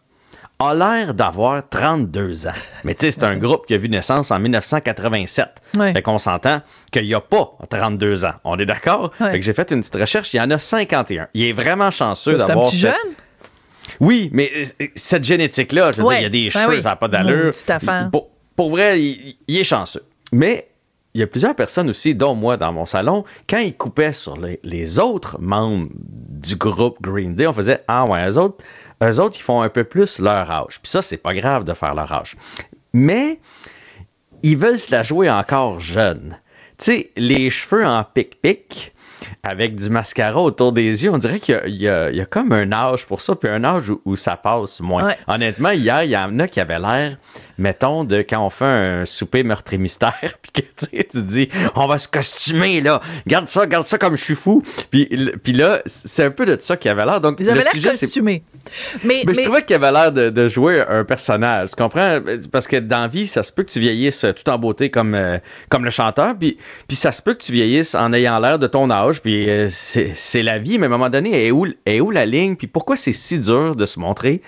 [0.60, 2.52] a l'air d'avoir 32 ans.
[2.84, 5.48] Mais tu sais, c'est un groupe qui a vu naissance en 1987.
[5.76, 5.92] Ouais.
[5.92, 8.34] Fait qu'on s'entend qu'il n'y a pas 32 ans.
[8.44, 9.12] On est d'accord?
[9.20, 9.32] Ouais.
[9.32, 10.32] Fait que j'ai fait une petite recherche.
[10.32, 11.28] Il y en a 51.
[11.34, 12.66] Il est vraiment chanceux C'est un d'avoir.
[12.68, 13.12] petit cette- jeune?
[14.00, 16.20] Oui, mais euh, cette génétique-là, je veux Ouais.
[16.20, 16.82] dire, il y a des Ben cheveux, oui.
[16.82, 17.50] ça n'a pas d'allure.
[18.10, 20.04] Pour, pour vrai, il, il est chanceux.
[20.32, 20.68] Mais
[21.14, 24.36] il y a plusieurs personnes aussi, dont moi dans mon salon, quand ils coupaient sur
[24.36, 28.64] les, les autres membres du groupe Green Day, on faisait Ah ouais, eux autres,
[29.10, 30.80] eux autres, ils font un peu plus leur âge.
[30.82, 32.36] Puis ça, c'est pas grave de faire leur âge.
[32.92, 33.38] Mais
[34.42, 36.38] ils veulent se la jouer encore jeune.
[36.78, 38.92] Tu sais, les cheveux en pic-pic,
[39.42, 42.72] avec du mascara autour des yeux, on dirait qu'il y a, y y comme un
[42.72, 45.06] âge pour ça, puis un âge où, où ça passe moins.
[45.06, 45.16] Ouais.
[45.26, 47.16] Honnêtement, hier, il y en a qui avaient l'air,
[47.58, 51.48] mettons, de quand on fait un souper meurtre et mystère, puis que tu te dis,
[51.74, 54.62] on va se costumer, là, garde ça, garde ça comme je suis fou.
[54.90, 55.06] Puis,
[55.42, 57.20] puis là, c'est un peu de ça qu'il avait l'air.
[57.20, 58.42] Donc, Ils avaient l'air costumés.
[59.04, 61.70] Mais, mais je mais- trouvais qu'il avait l'air de, de jouer un personnage.
[61.70, 62.20] Tu comprends?
[62.50, 65.14] Parce que dans la vie, ça se peut que tu vieillisses tout en beauté comme,
[65.14, 66.56] euh, comme le chanteur, puis,
[66.88, 69.68] puis ça se peut que tu vieillisses en ayant l'air de ton âge, puis euh,
[69.70, 72.56] c'est c'est la vie, mais à un moment donné, est où, est où la ligne?
[72.56, 74.40] Puis pourquoi c'est si dur de se montrer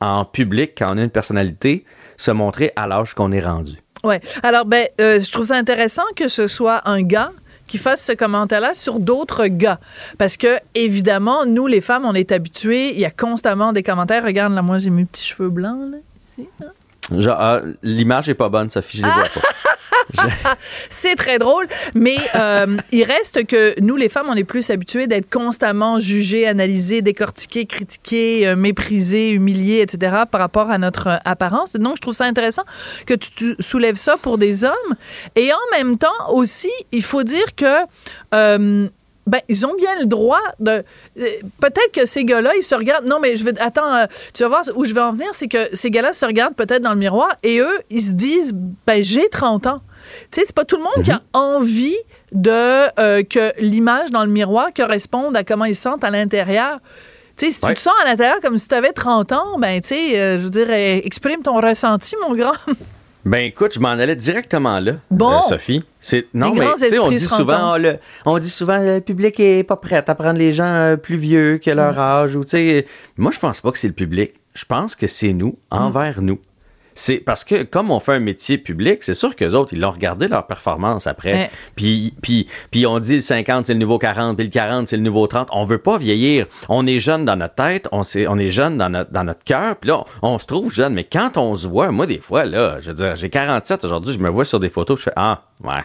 [0.00, 1.84] en public quand on a une personnalité,
[2.18, 3.78] se montrer à l'âge qu'on est rendu?
[4.04, 4.20] Ouais.
[4.42, 7.32] Alors, ben, euh, je trouve ça intéressant que ce soit un gars
[7.66, 9.78] qui fasse ce commentaire-là sur d'autres gars.
[10.18, 12.94] Parce que, évidemment, nous, les femmes, on est habitués.
[12.94, 14.24] Il y a constamment des commentaires.
[14.24, 15.98] Regarde, là, moi, j'ai mes petits cheveux blancs, là.
[16.40, 16.48] ici.
[17.16, 19.40] Genre, ah, l'image est pas bonne, Sophie, je les vois pas.
[20.90, 25.06] C'est très drôle, mais euh, il reste que nous, les femmes, on est plus habitués
[25.06, 30.22] d'être constamment jugées, analysées, décortiquées, critiquées, euh, méprisées, humiliées, etc.
[30.30, 31.74] par rapport à notre euh, apparence.
[31.74, 32.64] Donc, je trouve ça intéressant
[33.06, 34.94] que tu, soulèves ça pour des hommes.
[35.36, 38.88] Et en même temps, aussi, il faut dire que...
[39.28, 40.82] ben, ils ont bien le droit de.
[41.20, 41.26] euh,
[41.60, 43.06] peut-être que ces gars-là, ils se regardent.
[43.08, 43.58] Non, mais je vais.
[43.60, 46.24] Attends, euh, tu vas voir où je vais en venir, c'est que ces gars-là se
[46.24, 48.52] regardent peut-être dans le miroir et eux, ils se disent,
[48.86, 49.82] ben, j'ai 30 ans.
[50.30, 51.96] Tu sais, c'est pas tout le monde qui a envie
[52.32, 52.50] de
[52.98, 56.80] euh, que l'image dans le miroir corresponde à comment ils se sentent à l'intérieur.
[57.36, 59.80] Tu sais, si tu te sens à l'intérieur comme si tu avais 30 ans, ben,
[59.80, 62.54] tu sais, euh, je veux dire, exprime ton ressenti, mon grand.
[63.24, 65.32] Ben écoute, je m'en allais directement là, Bon.
[65.32, 65.82] euh, Sophie.
[66.00, 69.38] C'est non Les mais tu sais on dit souvent le- on dit souvent le public
[69.40, 72.50] est pas prêt à prendre les gens euh, plus vieux que leur âge ou tu
[72.50, 74.34] sais moi je pense pas que c'est le public.
[74.54, 76.38] Je pense que c'est nous envers nous.
[77.00, 79.78] C'est parce que comme on fait un métier public, c'est sûr que les autres ils
[79.80, 81.32] l'ont regardé leur performance après.
[81.32, 81.50] Ouais.
[81.76, 84.96] Puis puis puis on dit le 50 c'est le nouveau 40, puis le 40 c'est
[84.96, 85.48] le nouveau 30.
[85.52, 86.46] On veut pas vieillir.
[86.68, 89.44] On est jeune dans notre tête, on s'est- on est jeune dans notre dans notre
[89.44, 92.18] cœur, puis là on, on se trouve jeune mais quand on se voit, moi des
[92.18, 95.04] fois là, je veux dire, j'ai 47 aujourd'hui, je me vois sur des photos, je
[95.04, 95.84] fais ah, ouais.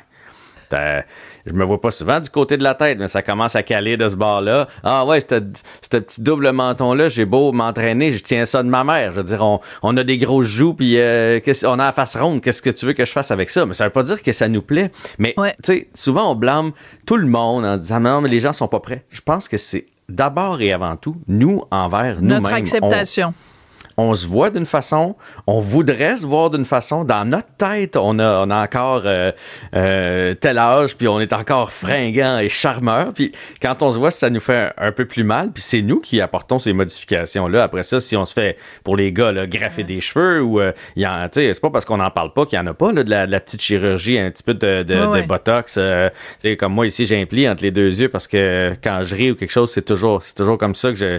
[0.72, 3.98] Je me vois pas souvent du côté de la tête, mais ça commence à caler
[3.98, 4.68] de ce bord-là.
[4.84, 5.40] Ah ouais, ce
[6.00, 9.12] petit double menton-là, j'ai beau m'entraîner, je tiens ça de ma mère.
[9.12, 12.16] Je veux dire, on, on a des grosses joues, puis euh, on a la face
[12.16, 12.42] ronde.
[12.42, 13.66] Qu'est-ce que tu veux que je fasse avec ça?
[13.66, 14.92] Mais ça veut pas dire que ça nous plaît.
[15.20, 15.54] Mais Ouais.
[15.64, 16.72] tu sais, souvent on blâme
[17.06, 19.04] tout le monde en disant non, mais les gens sont pas prêts.
[19.10, 22.42] Je pense que c'est d'abord et avant tout nous envers nous-mêmes.
[22.42, 23.34] Notre On- acceptation.
[23.38, 23.53] on
[24.16, 25.16] se voit d'une façon,
[25.48, 27.04] on voudrait se voir d'une façon.
[27.04, 29.32] Dans notre tête, on a, on a encore euh,
[29.76, 33.14] euh, tel âge, puis on est encore fringant et charmeur.
[33.14, 35.52] Puis quand on se voit, ça nous fait un, un peu plus mal.
[35.54, 37.64] Puis c'est nous qui apportons ces modifications-là.
[37.64, 40.72] Après ça, si on se fait, pour les gars, là, graffer des cheveux, ou euh,
[40.96, 42.72] il y en- tu sais, c'est pas parce qu'on n'en parle pas qu'il n'y en
[42.72, 45.22] a pas, là, de, la, de la petite chirurgie, un petit peu de, de, Ouais,
[45.22, 45.76] de botox.
[45.78, 46.10] euh,
[46.42, 49.02] tu sais, comme moi ici, j'ai un pli entre les deux yeux parce que quand
[49.04, 51.18] je ris ou quelque chose, c'est toujours, c'est toujours comme ça que je.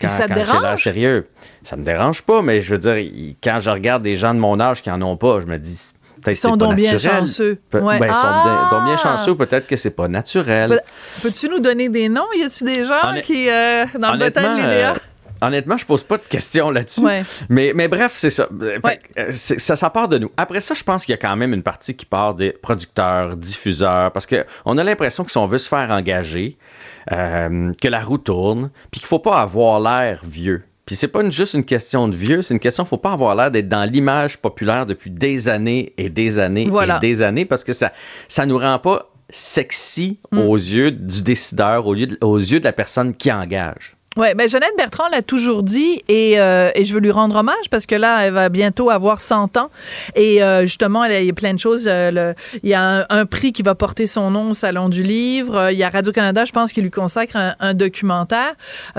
[0.00, 0.82] Quand, ça te quand dérange?
[0.82, 1.26] sérieux.
[1.64, 4.40] Ça me dérange pas, mais je veux dire, il- quand je regarde des gens de
[4.40, 5.92] mon âge qui en ont pas, je me dis
[6.26, 7.58] Ils sont donc bien chanceux.
[7.70, 7.98] Pe- Ouais.
[7.98, 8.68] ben, ils sont Ah!
[8.70, 10.80] bien, donc bien chanceux, peut-être que c'est pas naturel.
[11.22, 12.26] Peux-tu nous donner des noms?
[12.36, 14.92] Y a-tu des gens qui, euh, dans le de l'IDA?
[14.92, 14.94] euh,
[15.40, 17.00] honnêtement, je pose pas de questions là-dessus.
[17.00, 17.24] Ouais.
[17.48, 18.46] Mais, mais bref, c'est ça.
[18.62, 19.00] Euh, Ouais.
[19.18, 19.74] euh, c'est- ça.
[19.74, 20.30] Ça part de nous.
[20.36, 23.36] Après ça, je pense qu'il y a quand même une partie qui part des producteurs,
[23.36, 26.56] diffuseurs, parce que on a l'impression que si on veut se faire engager,
[27.10, 30.62] euh, que la roue tourne, puis qu'il faut pas avoir l'air vieux.
[30.84, 33.50] Puis c'est pas juste une question de vieux, c'est une question, faut pas avoir l'air
[33.50, 37.72] d'être dans l'image populaire depuis des années et des années et des années parce que
[37.72, 37.92] ça,
[38.28, 40.38] ça nous rend pas sexy mm.
[40.38, 43.96] aux yeux du décideur, aux yeux de la personne qui engage.
[44.18, 47.70] Oui, mais Jeannette Bertrand l'a toujours dit et, euh, et, je veux lui rendre hommage
[47.70, 49.70] parce que là, elle va bientôt avoir 100 ans
[50.14, 51.84] et euh, justement, il y a plein de choses.
[51.86, 55.70] Euh, il y a un, prix qui va porter son nom au Salon du Livre.
[55.70, 58.54] Il y a Radio-Canada, je pense, qui lui consacre un, documentaire.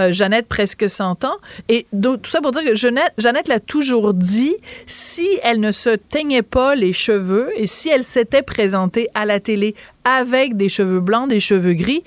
[0.10, 1.38] Jeannette, presque 100 ans.
[1.70, 4.56] Et tout ça pour dire que Jeannette l'a toujours dit,
[4.88, 9.40] si elle ne se teignait pas les cheveux et si elle s'était présentée à la
[9.40, 12.04] télé avec des cheveux blancs, des cheveux gris,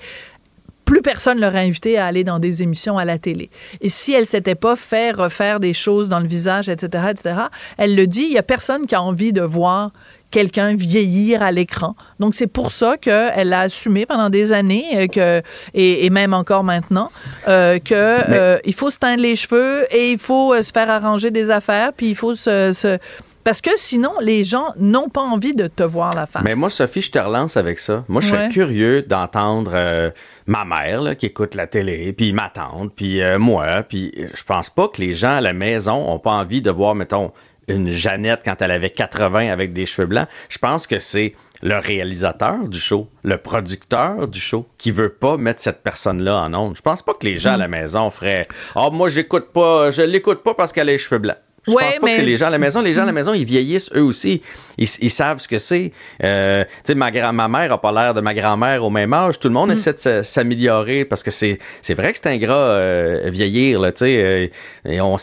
[0.87, 3.49] plus personne l'aurait invité à aller dans des émissions à la télé.
[3.81, 7.35] Et si elle s'était pas fait refaire des choses dans le visage, etc., etc.,
[7.77, 9.91] elle le dit, il y a personne qui a envie de voir
[10.31, 11.95] quelqu'un vieillir à l'écran.
[12.21, 15.41] Donc c'est pour ça qu'elle a assumé pendant des années euh, que
[15.73, 17.11] et, même encore maintenant
[17.47, 21.31] euh, que euh, il faut se teindre les cheveux et il faut se faire arranger
[21.31, 22.97] des affaires puis il faut se,
[23.43, 26.41] parce que sinon, les gens n'ont pas envie de te voir la face.
[26.43, 28.03] Mais moi, Sophie, je te relance avec ça.
[28.09, 30.11] Moi, je serais curieux d'entendre
[30.47, 34.43] ma mère là, qui écoute la télé, puis ma tante, puis euh, moi, puis je
[34.43, 37.31] pense pas que les gens à la maison ont pas envie de voir, mettons,
[37.67, 40.27] une Jeannette quand elle avait 80 avec des cheveux blancs.
[40.49, 45.37] Je pense que c'est le réalisateur du show, le producteur du show, qui veut pas
[45.37, 46.75] mettre cette personne-là en ondes.
[46.75, 47.71] Je pense pas que les gens à la mm.
[47.71, 51.19] maison feraient Ah, oh, moi, j'écoute pas, je l'écoute pas parce qu'elle a les cheveux
[51.19, 51.37] blancs.
[51.67, 52.81] Je pense pas que c'est les gens à la maison.
[52.81, 54.41] Les gens à la maison, ils vieillissent eux aussi.
[54.77, 55.91] Ils, savent ce que c'est.
[56.23, 59.11] Euh, tu sais, ma, grand ma mère a pas l'air de ma grand-mère au même
[59.11, 59.39] âge.
[59.39, 59.73] Tout le monde mm.
[59.73, 61.59] essaie de s'améliorer parce que c'est
[61.89, 63.79] vrai que c'est ingrat euh, vieillir.
[63.79, 64.47] Là, euh,
[64.85, 65.17] et on,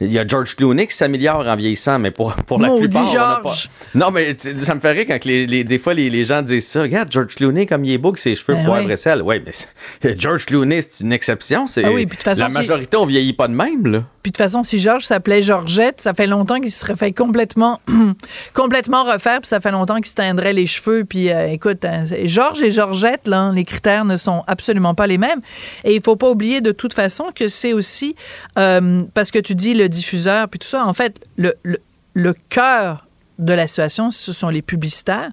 [0.00, 3.68] il y a George Clooney qui s'améliore en vieillissant, mais pour, pour la plupart, George.
[3.94, 6.82] Non, mais ça me fait rire quand les, des fois les, les, gens disent ça.
[6.82, 9.20] Regarde, George Clooney, comme il est beau, que ses cheveux ben poivre et sel.
[9.22, 11.66] Ouais, mais George Clooney, c'est une exception.
[11.76, 13.86] Ah oui, façon, la majorité, on vieillit pas de même.
[13.86, 14.04] Là.
[14.22, 17.12] Puis de toute façon, si George s'appelait Georgette, ça fait longtemps qu'il se serait fait
[17.12, 17.80] complètement,
[18.54, 21.04] complètement refaire, puis ça fait longtemps qu'il se teindrait les cheveux.
[21.04, 25.18] Puis euh, écoute, hein, Georges et Georgette, là, les critères ne sont absolument pas les
[25.18, 25.40] mêmes.
[25.84, 28.14] Et il faut pas oublier de toute façon que c'est aussi,
[28.58, 31.78] euh, parce que tu dis le diffuseur, puis tout ça, en fait, le, le,
[32.14, 33.06] le cœur
[33.38, 35.30] de la situation, ce sont les publicitaires,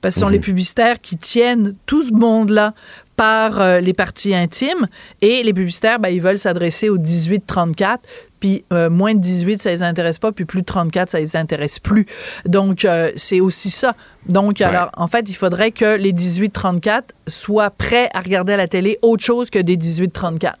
[0.00, 0.44] parce que ce sont les mhm.
[0.44, 2.74] publicitaires qui tiennent tout ce monde-là
[3.18, 4.86] par euh, les parties intimes
[5.20, 7.98] et les publicitaires, ben, ils veulent s'adresser aux 18-34
[8.38, 11.34] puis euh, moins de 18, ça les intéresse pas, puis plus de 34, ça les
[11.34, 12.06] intéresse plus.
[12.46, 13.96] Donc, euh, c'est aussi ça.
[14.28, 18.68] Donc, alors, en fait, il faudrait que les 18-34 soient prêts à regarder à la
[18.68, 20.52] télé autre chose que des 18-34.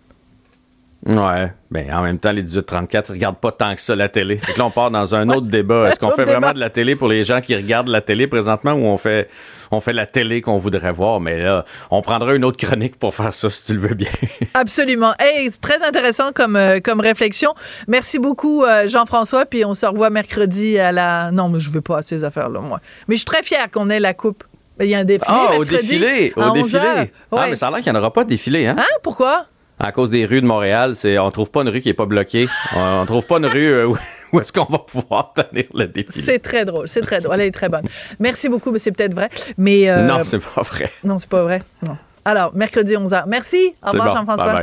[1.06, 4.40] Ouais, ben en même temps, les 18-34 regardent pas tant que ça la télé.
[4.48, 5.88] Donc là, on part dans un autre débat.
[5.88, 8.72] Est-ce qu'on fait vraiment de la télé pour les gens qui regardent la télé présentement
[8.72, 9.30] ou on fait
[9.70, 13.14] on fait la télé qu'on voudrait voir, mais là, on prendra une autre chronique pour
[13.14, 14.10] faire ça si tu le veux bien.
[14.54, 15.14] Absolument.
[15.18, 17.54] Hey, très intéressant comme, euh, comme réflexion.
[17.86, 21.30] Merci beaucoup, euh, Jean-François, puis on se revoit mercredi à la.
[21.30, 22.80] Non, mais je veux pas à ces affaires-là, moi.
[23.06, 24.44] Mais je suis très fière qu'on ait la coupe.
[24.80, 25.26] Il y a un défilé.
[25.28, 26.32] Ah, au défilé!
[26.36, 27.10] Au défilé!
[27.32, 28.76] Ah, mais ça a l'air qu'il n'y en aura pas de défilé, hein?
[28.78, 28.98] Hein?
[29.02, 29.46] Pourquoi?
[29.80, 32.06] À cause des rues de Montréal, c'est on trouve pas une rue qui est pas
[32.06, 32.48] bloquée.
[32.76, 33.88] on, trouve pas une rue euh,
[34.32, 36.20] où est-ce qu'on va pouvoir tenir le défi?
[36.20, 37.34] C'est très drôle, c'est très drôle.
[37.40, 37.84] Elle est très bonne.
[38.18, 39.30] Merci beaucoup, mais c'est peut-être vrai.
[39.56, 40.90] Mais euh, Non, c'est pas vrai.
[41.04, 41.62] Non, c'est pas vrai.
[41.86, 41.96] Non.
[42.24, 43.24] Alors, mercredi 11h.
[43.26, 43.74] Merci.
[43.86, 44.62] Au revoir, Jean-François.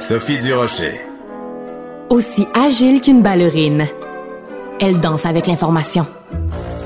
[0.00, 1.00] Sophie Durocher.
[2.08, 3.86] Aussi agile qu'une ballerine,
[4.80, 6.06] elle danse avec l'information.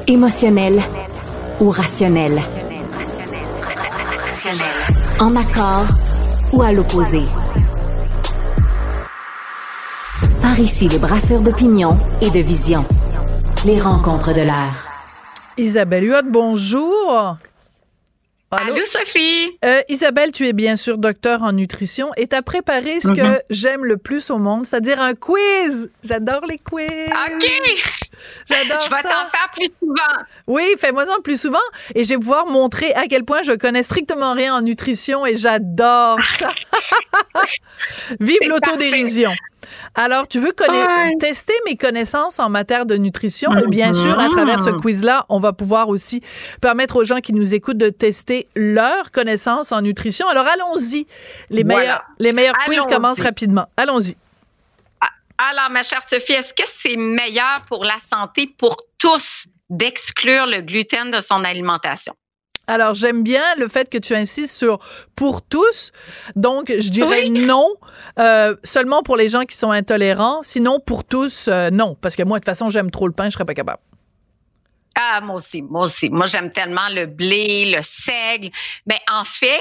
[0.07, 0.81] Émotionnelle
[1.61, 2.42] ou rationnelle.
[5.20, 5.87] En accord
[6.53, 7.20] ou à l'opposé.
[10.52, 12.84] Par ici, les brasseurs d'opinion et de vision.
[13.64, 14.86] Les rencontres de l'air.
[15.56, 17.38] Isabelle Huot, bonjour.
[18.50, 19.56] Allô, Sophie?
[19.64, 23.14] Euh, Isabelle, tu es bien sûr docteur en nutrition et tu as préparé ce que
[23.14, 23.40] mm-hmm.
[23.48, 25.88] j'aime le plus au monde, c'est-à-dire un quiz.
[26.02, 27.08] J'adore les quiz.
[27.08, 27.50] OK.
[28.48, 28.88] J'adore ça.
[28.88, 30.24] Je vais t'en faire plus souvent.
[30.46, 31.58] Oui, fais-moi-en plus souvent
[31.94, 35.37] et je vais pouvoir montrer à quel point je connais strictement rien en nutrition et
[35.37, 36.48] j'adore ça.
[38.20, 39.30] Vive l'autodérision.
[39.94, 40.52] Alors, tu veux
[41.18, 43.56] tester mes connaissances en matière de nutrition?
[43.56, 44.80] Et bien sûr, à travers ce mm-hmm.
[44.80, 46.22] quiz-là, on va pouvoir aussi
[46.61, 50.28] permettre aux gens qui nous écoutent de tester leurs connaissances en nutrition.
[50.28, 51.06] Alors, allons-y.
[51.50, 53.66] Les meilleurs, les meilleurs quiz commencent rapidement.
[53.76, 54.16] Allons-y.
[55.38, 60.60] Alors, ma chère Sophie, est-ce que c'est meilleur pour la santé pour tous d'exclure le
[60.60, 62.14] gluten de son alimentation?
[62.68, 64.78] Alors, j'aime bien le fait que tu insistes sur
[65.16, 65.90] pour tous.
[66.36, 67.74] Donc, je dirais non,
[68.18, 70.42] euh, seulement pour les gens qui sont intolérants.
[70.42, 71.96] Sinon, pour tous, euh, non.
[72.00, 73.82] Parce que moi, de toute façon, j'aime trop le pain, je serais pas capable.
[74.94, 76.08] Ah, moi aussi, moi aussi.
[76.10, 78.50] Moi, j'aime tellement le blé, le seigle.
[78.86, 79.60] Mais en fait,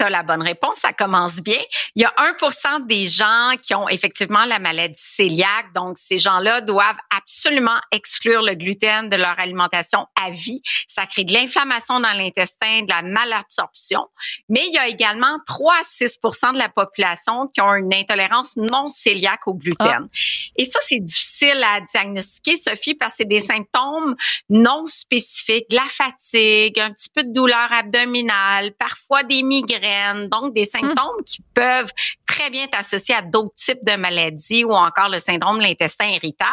[0.00, 1.60] tu as la bonne réponse, ça commence bien.
[1.94, 6.62] Il y a 1% des gens qui ont effectivement la maladie cœliaque, donc ces gens-là
[6.62, 10.62] doivent absolument exclure le gluten de leur alimentation à vie.
[10.88, 14.06] Ça crée de l'inflammation dans l'intestin, de la malabsorption.
[14.48, 18.56] Mais il y a également 3 à 6% de la population qui ont une intolérance
[18.56, 20.08] non cœliaque au gluten.
[20.08, 20.16] Ah.
[20.56, 24.16] Et ça, c'est difficile à diagnostiquer, Sophie, parce que c'est des symptômes
[24.48, 29.89] non spécifiques, la fatigue, un petit peu de douleur abdominale, parfois des migraines,
[30.28, 31.24] donc des symptômes hum.
[31.24, 31.92] qui peuvent
[32.26, 36.06] très bien être associés à d'autres types de maladies ou encore le syndrome de l'intestin
[36.06, 36.50] irritable.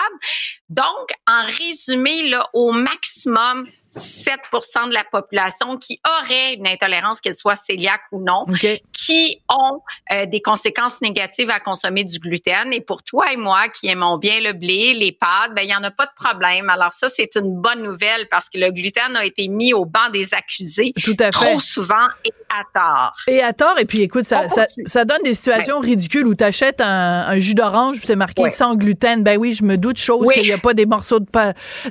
[0.69, 7.35] Donc, en résumé, là, au maximum, 7% de la population qui aurait une intolérance, qu'elle
[7.35, 8.45] soit cœliaque ou non,
[8.93, 9.81] qui ont
[10.11, 12.73] euh, des conséquences négatives à consommer du gluten.
[12.73, 15.75] Et pour toi et moi qui aimons bien le blé, les pâtes, ben il y
[15.75, 16.69] en a pas de problème.
[16.69, 20.09] Alors ça, c'est une bonne nouvelle parce que le gluten a été mis au banc
[20.11, 21.31] des accusés Tout à fait.
[21.31, 23.15] trop souvent et à tort.
[23.27, 23.77] Et à tort.
[23.79, 27.39] Et puis écoute, ça, ça, ça, donne des situations ridicules où tu achètes un, un,
[27.39, 29.23] jus d'orange, c'est marqué sans gluten.
[29.23, 31.25] Ben oui, je me doute chose qu'il n'y a pas des morceaux de,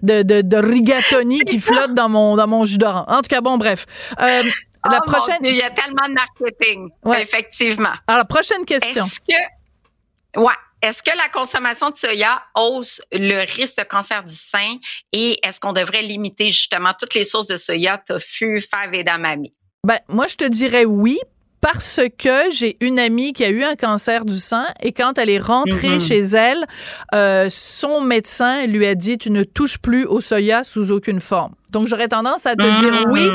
[0.02, 3.06] de, de, de rigatoni qui flottent dans mon, dans mon jus d'orange.
[3.08, 3.86] En tout cas, bon, bref.
[4.20, 4.42] Euh,
[4.90, 5.38] la oh prochaine.
[5.42, 6.90] il y a tellement de marketing.
[7.18, 7.94] Effectivement.
[8.06, 9.04] Alors, la prochaine question.
[9.04, 10.40] Est-ce que.
[10.40, 10.54] Ouais.
[10.82, 14.76] Est-ce que la consommation de soya hausse le risque de cancer du sein
[15.10, 19.54] et est-ce qu'on devrait limiter justement toutes les sources de soya, tofu, fèves et damami?
[19.82, 21.18] Ben, moi, je te dirais oui
[21.60, 25.30] parce que j'ai une amie qui a eu un cancer du sein et quand elle
[25.30, 26.06] est rentrée mm-hmm.
[26.06, 26.66] chez elle,
[27.14, 31.52] euh, son médecin lui a dit tu ne touches plus au soya sous aucune forme.
[31.70, 33.28] Donc j'aurais tendance à te dire oui,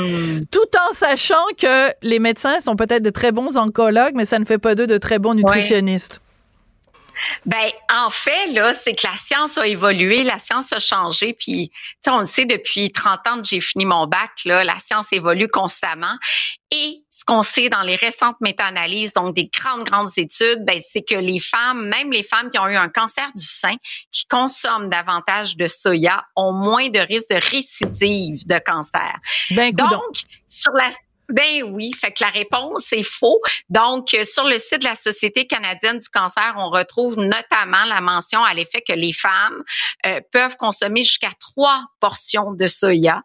[0.49, 4.45] tout en sachant que les médecins sont peut-être de très bons oncologues, mais ça ne
[4.45, 6.21] fait pas d'eux de très bons nutritionnistes.
[7.45, 11.69] Ben, en fait, là, c'est que la science a évolué, la science a changé, puis,
[11.69, 14.79] tu sais, on le sait depuis 30 ans que j'ai fini mon bac, là, la
[14.79, 16.17] science évolue constamment.
[16.71, 21.01] Et ce qu'on sait dans les récentes méta-analyses, donc des grandes, grandes études, ben, c'est
[21.01, 23.75] que les femmes, même les femmes qui ont eu un cancer du sein,
[24.11, 29.15] qui consomment davantage de soya, ont moins de risque de récidive de cancer.
[29.51, 30.89] Ben, donc, sur la
[31.31, 33.39] ben oui, fait que la réponse est faux.
[33.69, 38.01] Donc, euh, sur le site de la Société canadienne du cancer, on retrouve notamment la
[38.01, 39.63] mention à l'effet que les femmes
[40.05, 43.21] euh, peuvent consommer jusqu'à trois portions de soya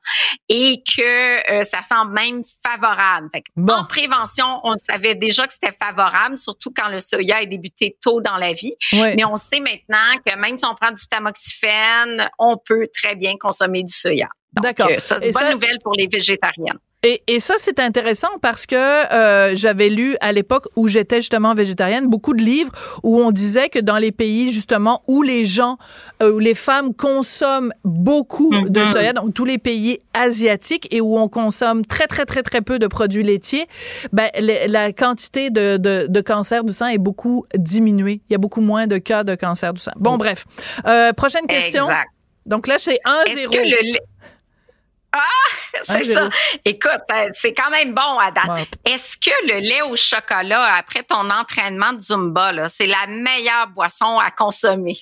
[0.48, 3.28] et que euh, ça semble même favorable.
[3.32, 7.96] Fait En prévention, on savait déjà que c'était favorable, surtout quand le soya est débuté
[8.00, 8.74] tôt dans la vie.
[8.92, 13.34] Mais on sait maintenant que même si on prend du tamoxifène, on peut très bien
[13.38, 14.28] consommer du soya.
[14.52, 14.88] D'accord.
[14.98, 16.78] C'est une bonne nouvelle pour les végétariennes.
[17.02, 21.54] Et, et, ça, c'est intéressant parce que euh, j'avais lu à l'époque où j'étais justement
[21.54, 25.76] végétarienne beaucoup de livres où on disait que dans les pays justement où les gens,
[26.22, 28.92] euh, où les femmes consomment beaucoup de mm-hmm.
[28.92, 32.78] soya, donc tous les pays asiatiques et où on consomme très très très très peu
[32.78, 33.66] de produits laitiers,
[34.12, 34.30] ben
[34.66, 38.22] la quantité de, de, de, cancer du sang est beaucoup diminuée.
[38.28, 39.92] Il y a beaucoup moins de cas de cancer du sang.
[39.96, 40.44] Bon, bref.
[40.86, 41.84] Euh, prochaine question.
[41.84, 42.08] Exact.
[42.46, 43.98] Donc là, c'est 1-0.
[45.12, 45.20] Ah,
[45.84, 46.28] c'est ça.
[46.64, 48.68] Écoute, euh, c'est quand même bon à date.
[48.84, 54.18] Est-ce que le lait au chocolat après ton entraînement de Zumba, c'est la meilleure boisson
[54.18, 54.96] à consommer?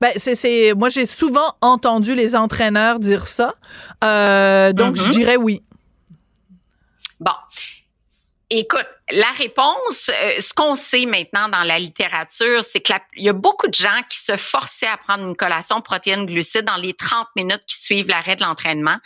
[0.00, 3.52] Ben, c'est, moi, j'ai souvent entendu les entraîneurs dire ça.
[4.04, 5.10] Euh, donc, je mm-hmm.
[5.10, 5.62] dirais oui.
[7.18, 7.32] Bon.
[8.50, 13.34] Écoute, la réponse, euh, ce qu'on sait maintenant dans la littérature, c'est qu'il y a
[13.34, 17.26] beaucoup de gens qui se forçaient à prendre une collation protéines glucides dans les 30
[17.36, 18.96] minutes qui suivent l'arrêt de l'entraînement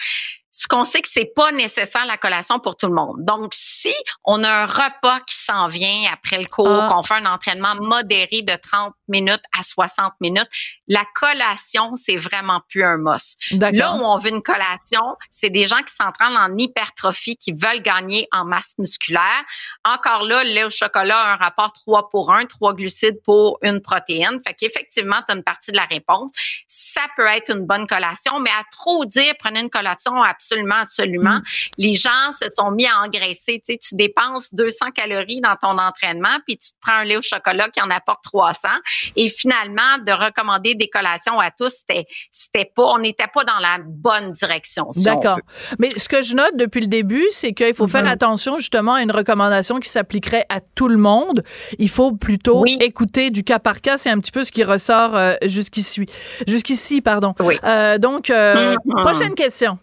[0.53, 3.17] ce qu'on sait que c'est pas nécessaire la collation pour tout le monde.
[3.19, 3.93] Donc, si
[4.25, 6.91] on a un repas qui s'en vient après le cours, ah.
[6.93, 10.49] qu'on fait un entraînement modéré de 30 minutes à 60 minutes,
[10.89, 13.39] la collation, c'est vraiment plus un must.
[13.53, 17.83] Là où on veut une collation, c'est des gens qui s'entraînent en hypertrophie, qui veulent
[17.83, 19.45] gagner en masse musculaire.
[19.85, 23.59] Encore là, le lait au chocolat a un rapport 3 pour 1, 3 glucides pour
[23.63, 24.41] une protéine.
[24.47, 26.31] Fait qu'effectivement, tu as une partie de la réponse.
[26.67, 31.37] Ça peut être une bonne collation, mais à trop dire, prenez une collation absolument, absolument.
[31.37, 31.43] Mm.
[31.79, 33.63] Les gens se sont mis à engraisser.
[33.67, 37.17] Tu sais, tu dépenses 200 calories dans ton entraînement, puis tu te prends un lait
[37.17, 38.69] au chocolat qui en apporte 300.
[39.17, 43.59] Et finalement, de recommander des collations à tous, c'était, c'était pas, on n'était pas dans
[43.59, 44.89] la bonne direction.
[44.97, 45.39] D'accord.
[45.79, 48.09] Mais ce que je note depuis le début, c'est qu'il faut faire mm-hmm.
[48.09, 51.43] attention justement à une recommandation qui s'appliquerait à tout le monde.
[51.79, 53.97] Il faut plutôt écouter du cas par cas.
[53.97, 56.07] C'est un petit peu ce qui ressort euh, jusqu'ici.
[56.47, 57.35] Jusqu'ici, pardon.
[57.41, 57.59] Oui.
[57.65, 59.03] Euh, donc, euh, mm-hmm.
[59.03, 59.79] prochaine question.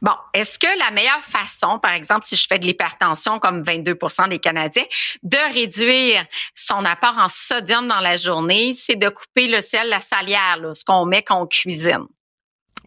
[0.00, 4.28] Bon, est-ce que la meilleure façon, par exemple, si je fais de l'hypertension comme 22%
[4.28, 4.84] des Canadiens,
[5.22, 10.00] de réduire son apport en sodium dans la journée, c'est de couper le sel, la
[10.00, 12.06] salière, ce qu'on met quand on cuisine?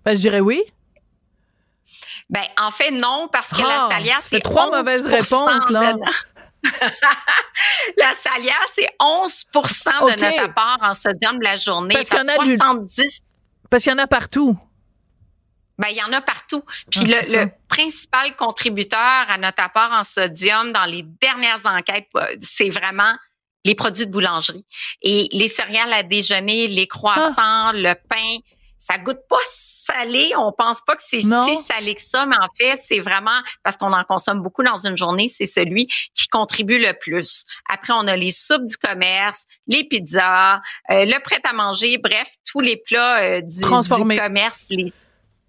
[0.03, 0.62] Ben, je dirais oui.
[2.29, 5.93] Ben, en fait, non, parce que la Ah, fait c'est trois 11 mauvaises réponses, là.
[5.93, 5.99] de-
[7.97, 9.63] la salia, c'est 11 OK.
[10.15, 11.93] de notre apport en sodium de la journée.
[11.93, 13.19] Parce qu'il y en a Parce du- 70
[13.69, 14.58] Parce qu'il y en a partout.
[15.77, 16.63] Ben, il y en a partout.
[16.89, 22.07] Puis Ah, le, le principal contributeur à notre apport en sodium dans les dernières enquêtes,
[22.15, 23.13] euh, c'est vraiment
[23.65, 24.65] les produits de boulangerie.
[25.01, 27.71] Et les céréales à déjeuner, les croissants, Ah.
[27.73, 28.38] le pain,
[28.77, 30.31] ça goûte pas salé.
[30.38, 33.75] On pense pas que c'est si salé que ça, mais en fait, c'est vraiment parce
[33.77, 37.45] qu'on en consomme beaucoup dans une journée, c'est celui qui contribue le plus.
[37.67, 40.57] Après, on a les soupes du commerce, les pizzas,
[40.91, 44.85] euh, le prêt à manger, bref, tous les plats euh, du, du commerce, les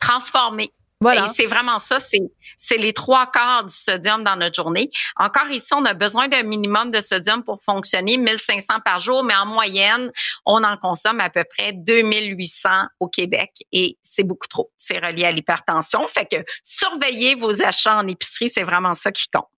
[0.07, 0.73] transformés.
[1.03, 1.25] Voilà.
[1.25, 2.23] Et c'est vraiment ça, c'est
[2.57, 4.91] c'est les trois quarts du sodium dans notre journée.
[5.17, 9.35] Encore ici, on a besoin d'un minimum de sodium pour fonctionner, 1500 par jour, mais
[9.35, 10.11] en moyenne,
[10.47, 14.71] on en consomme à peu près 2800 au Québec et c'est beaucoup trop.
[14.79, 16.07] C'est relié à l'hypertension.
[16.09, 19.49] Fait que surveillez vos achats en épicerie, c'est vraiment ça qui compte.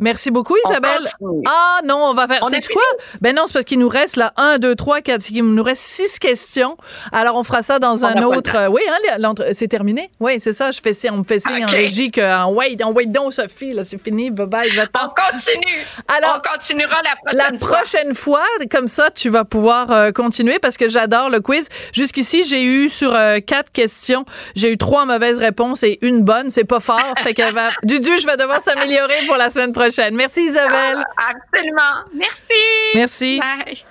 [0.00, 1.08] Merci beaucoup, Isabelle.
[1.46, 2.40] Ah non, on va faire.
[2.50, 2.82] C'est quoi?
[3.20, 5.30] Ben non, c'est parce qu'il nous reste là un, deux, trois, quatre.
[5.30, 6.76] Il nous reste six questions.
[7.12, 8.56] Alors on fera ça dans On un autre.
[8.56, 10.10] euh, oui, hein, c'est terminé?
[10.18, 10.72] Oui, c'est ça.
[10.72, 13.72] Je fais on me fait signe en régie que en wait, on wait donc Sophie,
[13.72, 14.30] là, c'est fini.
[14.32, 15.86] Bye bye, On continue.
[16.08, 17.78] Alors, on continuera la La prochaine fois.
[17.78, 21.68] prochaine fois, comme ça, tu vas pouvoir euh, continuer parce que j'adore le quiz.
[21.92, 24.24] Jusqu'ici, j'ai eu sur euh, quatre questions,
[24.56, 26.50] j'ai eu trois mauvaises réponses et une bonne.
[26.50, 27.00] C'est pas fort.
[27.22, 27.42] fait que.
[27.86, 28.93] Dudu, je vais devoir s'améliorer
[29.26, 30.14] pour la semaine prochaine.
[30.14, 31.02] Merci Isabelle.
[31.16, 32.04] Absolument.
[32.14, 32.52] Merci.
[32.94, 33.40] Merci.
[33.40, 33.84] Bye.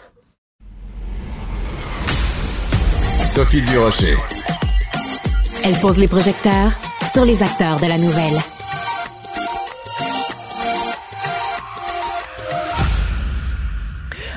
[3.26, 4.16] Sophie Durocher.
[5.64, 6.72] Elle pose les projecteurs
[7.12, 8.40] sur les acteurs de la nouvelle.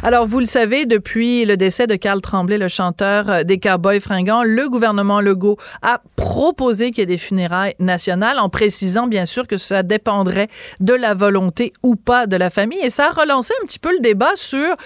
[0.06, 3.98] Alors, vous le savez, depuis le décès de Carl Tremblay, le chanteur euh, des Cowboys
[3.98, 9.26] fringants, le gouvernement Legault a proposé qu'il y ait des funérailles nationales en précisant, bien
[9.26, 10.46] sûr, que ça dépendrait
[10.78, 12.78] de la volonté ou pas de la famille.
[12.84, 14.76] Et ça a relancé un petit peu le débat sur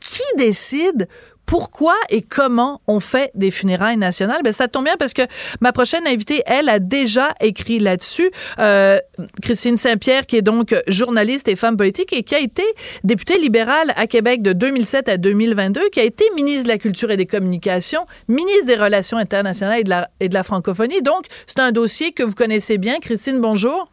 [0.00, 1.08] qui décide
[1.48, 4.42] pourquoi et comment on fait des funérailles nationales?
[4.44, 5.22] Ben, ça tombe bien parce que
[5.62, 8.30] ma prochaine invitée, elle, a déjà écrit là-dessus.
[8.58, 9.00] Euh,
[9.40, 12.64] Christine Saint-Pierre, qui est donc journaliste et femme politique et qui a été
[13.02, 17.10] députée libérale à Québec de 2007 à 2022, qui a été ministre de la Culture
[17.10, 21.00] et des Communications, ministre des Relations internationales et de la, et de la francophonie.
[21.00, 22.98] Donc, c'est un dossier que vous connaissez bien.
[23.00, 23.88] Christine, bonjour.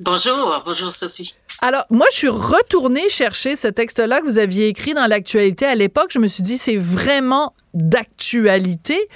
[0.00, 1.36] Bonjour, bonjour Sophie.
[1.60, 5.74] Alors, moi, je suis retournée chercher ce texte-là que vous aviez écrit dans l'actualité à
[5.74, 6.10] l'époque.
[6.10, 9.08] Je me suis dit, c'est vraiment d'actualité.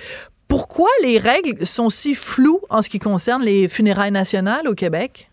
[0.46, 5.28] Pourquoi les règles sont si floues en ce qui concerne les funérailles nationales au Québec?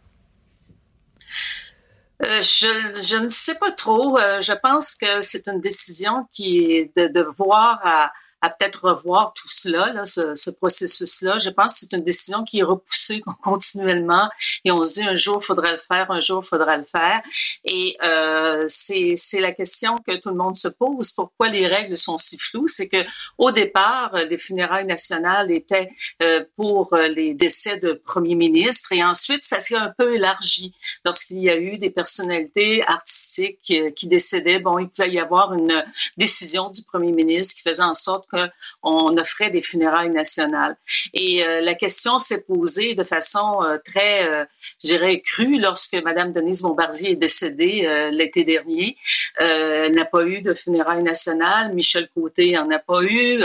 [2.23, 4.17] Euh, je, je ne sais pas trop.
[4.17, 8.89] Euh, je pense que c'est une décision qui est de, de voir à, à peut-être
[8.89, 11.39] revoir tout cela, là, ce, ce processus-là.
[11.39, 14.29] Je pense que c'est une décision qui est repoussée continuellement
[14.63, 16.83] et on se dit un jour il faudra le faire, un jour il faudra le
[16.83, 17.21] faire.
[17.63, 21.11] Et euh, c'est la question que tout le monde se pose.
[21.11, 22.67] Pourquoi les règles sont si floues?
[22.67, 23.03] C'est que
[23.37, 25.89] au départ, les funérailles nationales étaient
[26.21, 31.39] euh, pour les décès de premiers ministres et ensuite ça s'est un peu élargi lorsqu'il
[31.39, 34.59] y a eu des personnalités artistiques qui, qui décédaient.
[34.59, 35.83] Bon, il pouvait y avoir une
[36.17, 40.77] décision du premier ministre qui faisait en sorte qu'on offrait des funérailles nationales.
[41.13, 44.45] Et euh, la question s'est posée de façon euh, très, euh,
[44.83, 48.97] je dirais, crue lorsque Madame Denise Bombardier est décédée euh, l'été dernier.
[49.41, 51.73] Euh, elle n'a pas eu de funérailles nationales.
[51.73, 53.43] Michel Côté n'en a pas eu.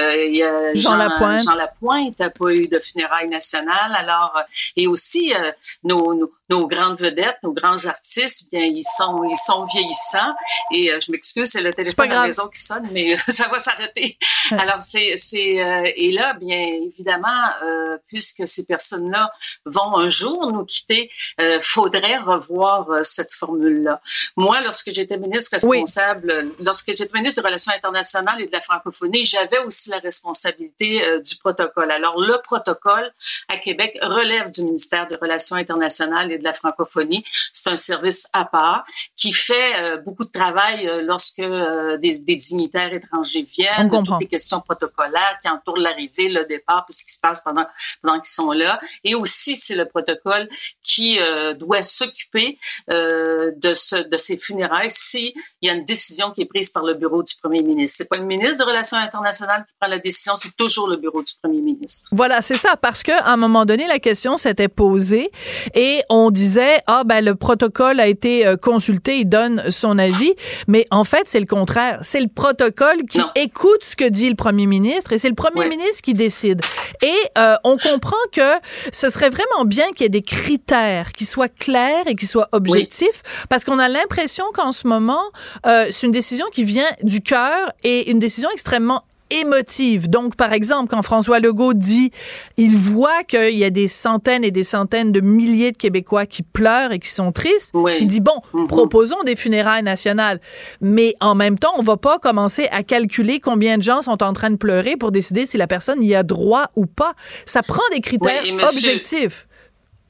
[0.00, 1.40] Euh, y a Jean, Jean Lapointe.
[1.44, 3.92] Jean Lapointe n'a pas eu de funérailles nationales.
[3.94, 4.42] Alors, euh,
[4.76, 5.52] et aussi euh,
[5.84, 10.34] nos, nos, nos grandes vedettes, nos grands artistes, bien ils sont ils sont vieillissants.
[10.72, 13.48] Et euh, je m'excuse, c'est le téléphone à la maison qui sonne, mais euh, ça
[13.48, 14.15] va s'arrêter.
[14.52, 17.28] Alors c'est c'est euh, et là bien évidemment
[17.62, 19.30] euh, puisque ces personnes-là
[19.64, 24.00] vont un jour nous quitter, euh, faudrait revoir euh, cette formule-là.
[24.36, 25.78] Moi, lorsque j'étais ministre Oui.
[25.78, 31.04] responsable, lorsque j'étais ministre des Relations internationales et de la francophonie, j'avais aussi la responsabilité
[31.04, 31.90] euh, du protocole.
[31.90, 33.10] Alors le protocole
[33.48, 37.24] à Québec relève du ministère des Relations internationales et de la francophonie.
[37.52, 38.84] C'est un service à part
[39.16, 43.88] qui fait euh, beaucoup de travail lorsque des, des dignitaires étrangers viennent.
[44.06, 47.66] Toutes les questions protocolaires qui entourent l'arrivée, le départ, puis ce qui se passe pendant
[48.02, 48.80] pendant qu'ils sont là.
[49.04, 50.48] Et aussi, c'est le protocole
[50.82, 52.58] qui euh, doit s'occuper
[52.90, 56.70] euh, de ce de ces funérailles si il y a une décision qui est prise
[56.70, 57.98] par le bureau du premier ministre.
[57.98, 61.22] C'est pas le ministre des Relations internationales qui prend la décision, c'est toujours le bureau
[61.22, 62.08] du premier ministre.
[62.12, 65.30] Voilà, c'est ça, parce que à un moment donné, la question s'était posée
[65.74, 70.34] et on disait ah ben le protocole a été euh, consulté, il donne son avis,
[70.68, 73.30] mais en fait c'est le contraire, c'est le protocole qui Non.
[73.34, 76.60] écoute ce ce que dit le premier ministre et c'est le premier ministre qui décide.
[77.02, 78.52] Et euh, on comprend que
[78.92, 82.48] ce serait vraiment bien qu'il y ait des critères qui soient clairs et qui soient
[82.52, 85.22] objectifs parce qu'on a l'impression qu'en ce moment,
[85.66, 90.08] euh, c'est une décision qui vient du cœur et une décision extrêmement émotive.
[90.08, 92.12] Donc, par exemple, quand François Legault dit,
[92.56, 96.42] il voit qu'il y a des centaines et des centaines de milliers de Québécois qui
[96.42, 98.66] pleurent et qui sont tristes, il dit, bon, mm-hmm.
[98.66, 100.40] proposons des funérailles nationales.
[100.80, 104.32] Mais en même temps, on va pas commencer à calculer combien de gens sont en
[104.32, 107.14] train de pleurer pour décider si la personne y a droit ou pas.
[107.44, 109.48] Ça prend des critères objectifs.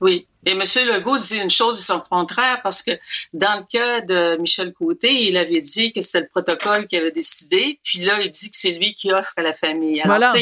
[0.00, 0.62] Oui, et M.
[0.86, 2.92] Legault dit une chose et son contraire parce que
[3.32, 7.10] dans le cas de Michel Côté, il avait dit que c'était le protocole qui avait
[7.10, 10.00] décidé, puis là, il dit que c'est lui qui offre à la famille.
[10.00, 10.32] Alors, voilà.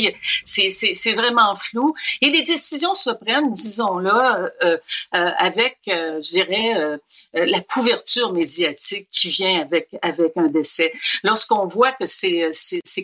[0.44, 1.94] c'est vraiment flou.
[2.20, 4.76] Et les décisions se prennent, disons-le, euh,
[5.14, 6.98] euh, avec, euh, je dirais, euh,
[7.32, 10.92] la couverture médiatique qui vient avec, avec un décès.
[11.22, 12.50] Lorsqu'on voit que c'est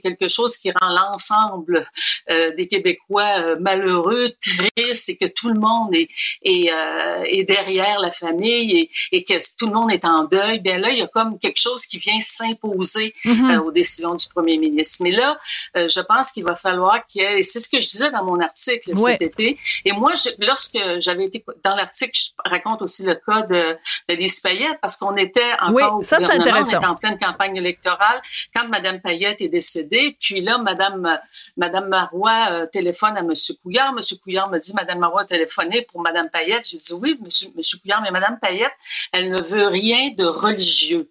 [0.03, 1.87] quelque chose qui rend l'ensemble
[2.29, 6.09] des Québécois malheureux, tristes, et que tout le monde est,
[6.43, 10.79] est euh, et derrière la famille et, que tout le monde est en deuil, bien
[10.79, 13.57] là, il y a comme quelque chose qui vient s'imposer mm-hmm.
[13.57, 14.99] euh, aux décisions du premier ministre.
[15.03, 15.39] Mais là,
[15.77, 18.11] euh, je pense qu'il va falloir qu'il y ait, et c'est ce que je disais
[18.11, 22.83] dans mon article cet été, et moi, je, lorsque j'avais été dans l'article, je raconte
[22.83, 23.77] aussi le cas de,
[24.09, 27.57] de Lise Payette, parce qu'on était encore au ça, gouvernement, on était en pleine campagne
[27.57, 28.21] électorale
[28.55, 31.19] quand Mme Payette est décédée, puis là, Mme,
[31.57, 33.33] Madame Marois téléphone à M.
[33.63, 34.19] Couillard, M.
[34.23, 38.11] Couillard me dit, Mme Marois a téléphoné pour Mme Payette, oui, monsieur, monsieur Couillard, mais
[38.11, 38.75] Madame Payette,
[39.13, 41.11] elle ne veut rien de religieux.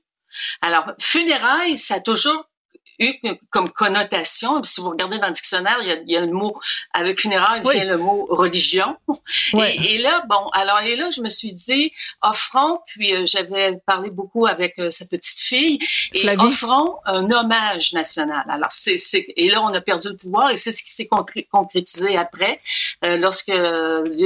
[0.62, 2.49] Alors, funérailles, ça a toujours
[3.00, 3.14] eu
[3.50, 4.64] comme connotation.
[4.64, 6.60] Si vous regardez dans le dictionnaire, il y a, le mot
[6.94, 8.98] avec funérailles vient le mot religion.
[9.54, 11.92] Et, là, bon, alors et là, je me suis dit
[12.22, 12.80] offrons.
[12.88, 15.80] Puis euh, j'avais parlé beaucoup avec euh, sa petite fille
[16.14, 18.44] et offrons un hommage national.
[18.50, 18.98] Alors c'est
[19.36, 21.10] et là on a perdu le pouvoir et c'est ce qui s'est
[21.52, 22.60] concrétisé après
[23.04, 23.52] euh, lorsque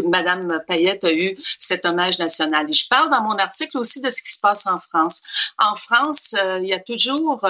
[0.05, 2.69] Madame Payette a eu cet hommage national.
[2.69, 5.21] Et je parle dans mon article aussi de ce qui se passe en France.
[5.59, 7.45] En France, il y a toujours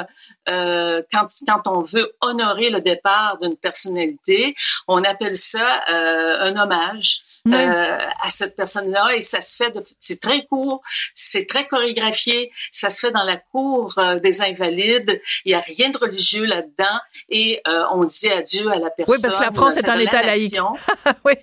[1.13, 4.55] quand, quand on veut honorer le départ d'une personnalité,
[4.87, 7.23] on appelle ça euh, un hommage.
[7.51, 10.81] Euh, à cette personne-là et ça se fait de c'est très court,
[11.13, 15.59] c'est très chorégraphié, ça se fait dans la cour euh, des invalides, il y a
[15.59, 19.15] rien de religieux là-dedans et euh, on dit adieu à la personne.
[19.15, 20.55] Oui, parce que la France est un État laïque.
[21.25, 21.33] oui.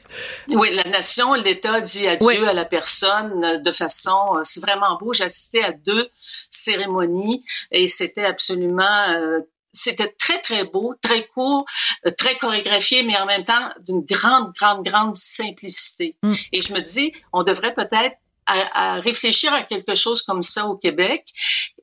[0.48, 5.24] oui, la nation, l'État dit adieu à la personne de façon c'est vraiment beau, j'ai
[5.24, 6.08] assisté à deux
[6.48, 9.42] cérémonies et c'était absolument
[9.72, 11.64] c'était très, très beau, très court,
[12.06, 16.16] euh, très chorégraphié, mais en même temps d'une grande, grande, grande simplicité.
[16.22, 16.34] Mm.
[16.52, 18.16] Et je me dis, on devrait peut-être
[18.46, 21.24] à, réfléchir à quelque chose comme ça au Québec.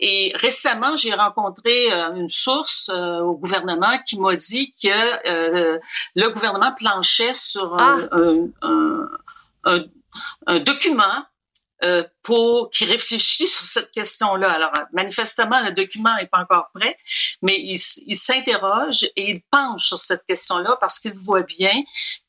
[0.02, 5.80] Et récemment, j'ai rencontré euh, une source euh, au gouvernement qui m'a dit que
[6.16, 8.68] le gouvernement planchait sur un, ah.
[9.64, 9.86] un,
[10.48, 11.24] un document
[11.84, 14.52] euh, pour qui réfléchit sur cette question-là.
[14.52, 16.98] Alors, manifestement, le document n'est pas encore prêt,
[17.42, 21.84] mais il, il s'interroge et il penche sur cette question-là parce qu'il voit bien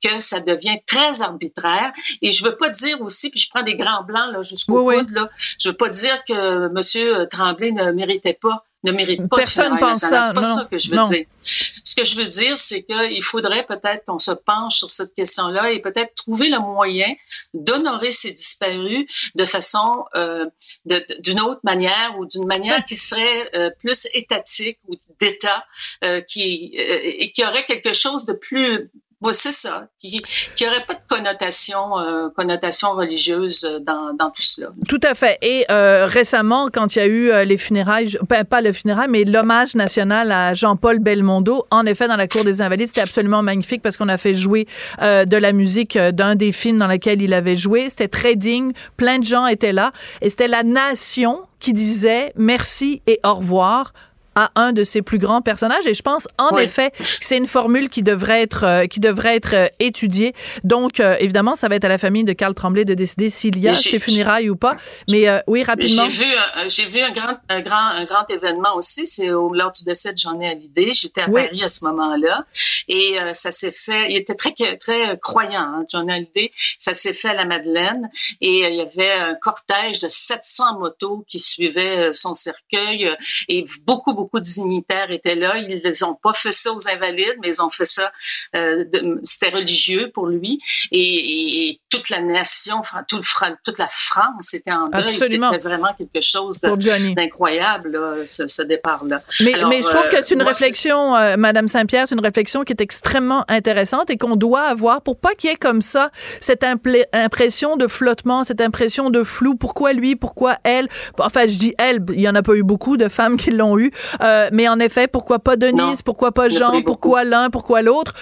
[0.05, 1.93] que ça devient très arbitraire.
[2.23, 5.11] Et je veux pas dire aussi, puis je prends des grands blancs là jusqu'au bout,
[5.11, 9.75] là, je veux pas dire que Monsieur Tremblay ne méritait pas ne mérite pas Personne
[9.75, 10.23] de pense ça.
[10.23, 11.27] C'est pas ça que je veux dire.
[11.43, 15.73] Ce que je veux dire, c'est qu'il faudrait peut-être qu'on se penche sur cette question-là
[15.73, 17.13] et peut-être trouver le moyen
[17.55, 20.47] d'honorer ces disparus de façon euh,
[20.85, 25.65] d'une autre manière ou d'une manière qui serait euh, plus étatique ou d'État,
[26.05, 28.91] euh, qui euh, et qui aurait quelque chose de plus
[29.21, 29.89] oui, c'est ça.
[29.99, 30.23] Qui
[30.61, 34.69] n'aurait pas de connotation, euh, connotation religieuse dans, dans tout cela.
[34.87, 35.39] Tout à fait.
[35.43, 39.09] Et euh, récemment, quand il y a eu euh, les funérailles, ben, pas le funérailles,
[39.09, 43.43] mais l'hommage national à Jean-Paul Belmondo, en effet, dans la Cour des Invalides, c'était absolument
[43.43, 44.67] magnifique parce qu'on a fait jouer
[45.03, 47.91] euh, de la musique euh, d'un des films dans lequel il avait joué.
[47.91, 48.73] C'était très digne.
[48.97, 49.93] Plein de gens étaient là.
[50.23, 53.93] Et c'était la nation qui disait merci et au revoir
[54.39, 55.87] à un de ses plus grands personnages.
[55.87, 59.35] Et je pense en effet que c'est une formule qui devrait être euh, qui devrait
[59.35, 60.33] être euh, étudiée.
[60.63, 63.59] Donc euh, évidemment, ça va être à la famille de Carl Tremblay de décider s'il
[63.59, 64.77] y a ces funérailles ou pas.
[65.09, 66.09] Mais oui, rapidement.
[66.09, 66.31] J'ai vu
[66.69, 69.07] j'ai vu un grand un grand un grand événement aussi.
[69.07, 70.93] C'est lors du décès de Jean Hallyday.
[70.93, 72.45] J'étais à Paris à ce moment-là
[72.87, 74.11] et ça s'est fait.
[74.11, 76.53] Il était très très croyant, hein, John Hallyday.
[76.79, 78.09] Ça s'est fait à la Madeleine
[78.41, 83.11] et il y avait un cortège de 700 motos qui suivaient son cercueil
[83.49, 85.57] et beaucoup beaucoup beaucoup de dignitaires étaient là.
[85.57, 88.13] Ils n'ont pas fait ça aux invalides, mais ils ont fait ça.
[88.55, 88.85] Euh,
[89.25, 90.61] C'était religieux pour lui.
[90.93, 95.13] Et, et, toute la nation, tout le, toute la France était en deuil.
[95.13, 99.23] C'était vraiment quelque chose d'incroyable, ce, ce départ-là.
[99.41, 102.65] Mais, mais, je trouve euh, que c'est une réflexion, euh, Madame Saint-Pierre, c'est une réflexion
[102.65, 106.11] qui est extrêmement intéressante et qu'on doit avoir pour pas qu'il y ait comme ça
[106.41, 109.55] cette impression de flottement, cette impression de flou.
[109.55, 110.17] Pourquoi lui?
[110.17, 110.89] Pourquoi elle?
[111.19, 113.79] Enfin, je dis elle, il y en a pas eu beaucoup de femmes qui l'ont
[113.79, 113.91] eu.
[114.23, 116.03] Euh, mais en effet, pourquoi pas Denise?
[116.03, 116.83] pourquoi pas Jean?
[116.83, 117.51] Pourquoi l'un?
[117.51, 118.15] Pourquoi l'autre?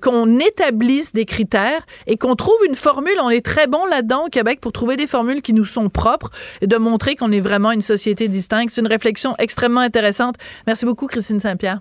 [0.00, 3.14] Qu'on établisse des critères et qu'on trouve une formule.
[3.22, 6.30] On est très bon là-dedans au Québec pour trouver des formules qui nous sont propres
[6.60, 8.72] et de montrer qu'on est vraiment une société distincte.
[8.74, 10.36] C'est une réflexion extrêmement intéressante.
[10.66, 11.80] Merci beaucoup, Christine Saint-Pierre.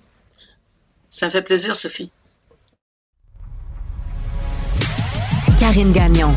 [1.09, 2.11] Ça me fait plaisir, Sophie.
[5.59, 6.31] Karine Gagnon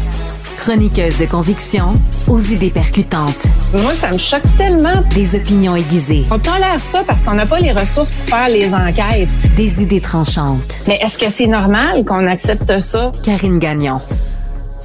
[0.63, 1.95] Chroniqueuse de conviction
[2.29, 3.49] aux idées percutantes.
[3.73, 5.03] Moi, ça me choque tellement.
[5.13, 6.25] Des opinions aiguisées.
[6.31, 9.29] On tolère ça parce qu'on n'a pas les ressources pour faire les enquêtes.
[9.57, 10.81] Des idées tranchantes.
[10.87, 13.13] Mais est-ce que c'est normal qu'on accepte ça?
[13.25, 14.01] Karine Gagnon.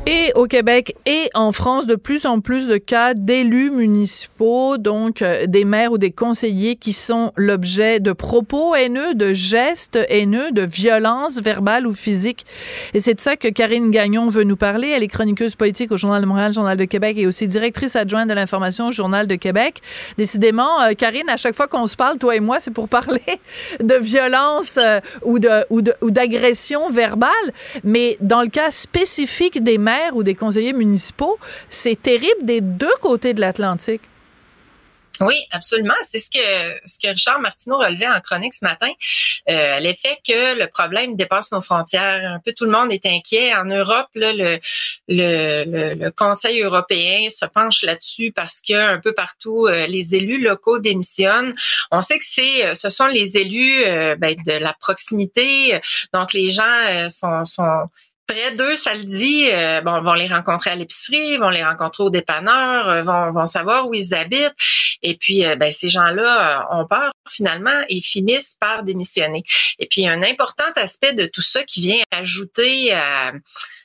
[0.09, 5.21] Et au Québec et en France, de plus en plus de cas d'élus municipaux, donc
[5.21, 10.53] euh, des maires ou des conseillers qui sont l'objet de propos haineux, de gestes haineux,
[10.53, 12.45] de violences verbales ou physiques.
[12.93, 14.87] Et c'est de ça que Karine Gagnon veut nous parler.
[14.87, 18.29] Elle est chroniqueuse politique au Journal de Montréal, Journal de Québec et aussi directrice adjointe
[18.29, 19.81] de l'information au Journal de Québec.
[20.17, 23.19] Décidément, euh, Karine, à chaque fois qu'on se parle, toi et moi, c'est pour parler
[23.81, 27.31] de violence euh, ou de ou d'agression verbale.
[27.83, 31.37] Mais dans le cas spécifique des maires ou des conseillers municipaux,
[31.69, 34.01] c'est terrible des deux côtés de l'Atlantique.
[35.19, 35.95] Oui, absolument.
[36.03, 38.91] C'est ce que ce que Richard Martineau relevait en chronique ce matin.
[39.49, 42.21] Euh, L'effet que le problème dépasse nos frontières.
[42.23, 43.55] Un peu tout le monde est inquiet.
[43.55, 44.59] En Europe, le,
[45.07, 50.41] le, le, Conseil européen se penche là-dessus parce que un peu partout, euh, les élus
[50.41, 51.55] locaux démissionnent.
[51.91, 55.79] On sait que c'est ce sont les élus euh, ben, de la proximité.
[56.13, 57.89] Donc les gens euh, sont, sont
[58.27, 62.03] près d'eux, ça le dit, euh, bon, vont les rencontrer à l'épicerie, vont les rencontrer
[62.03, 64.53] au dépanneur, euh, vont, vont savoir où ils habitent.
[65.01, 69.43] Et puis, euh, ben, ces gens-là ont peur finalement et finissent par démissionner.
[69.79, 73.31] Et puis, un important aspect de tout ça qui vient ajouter à,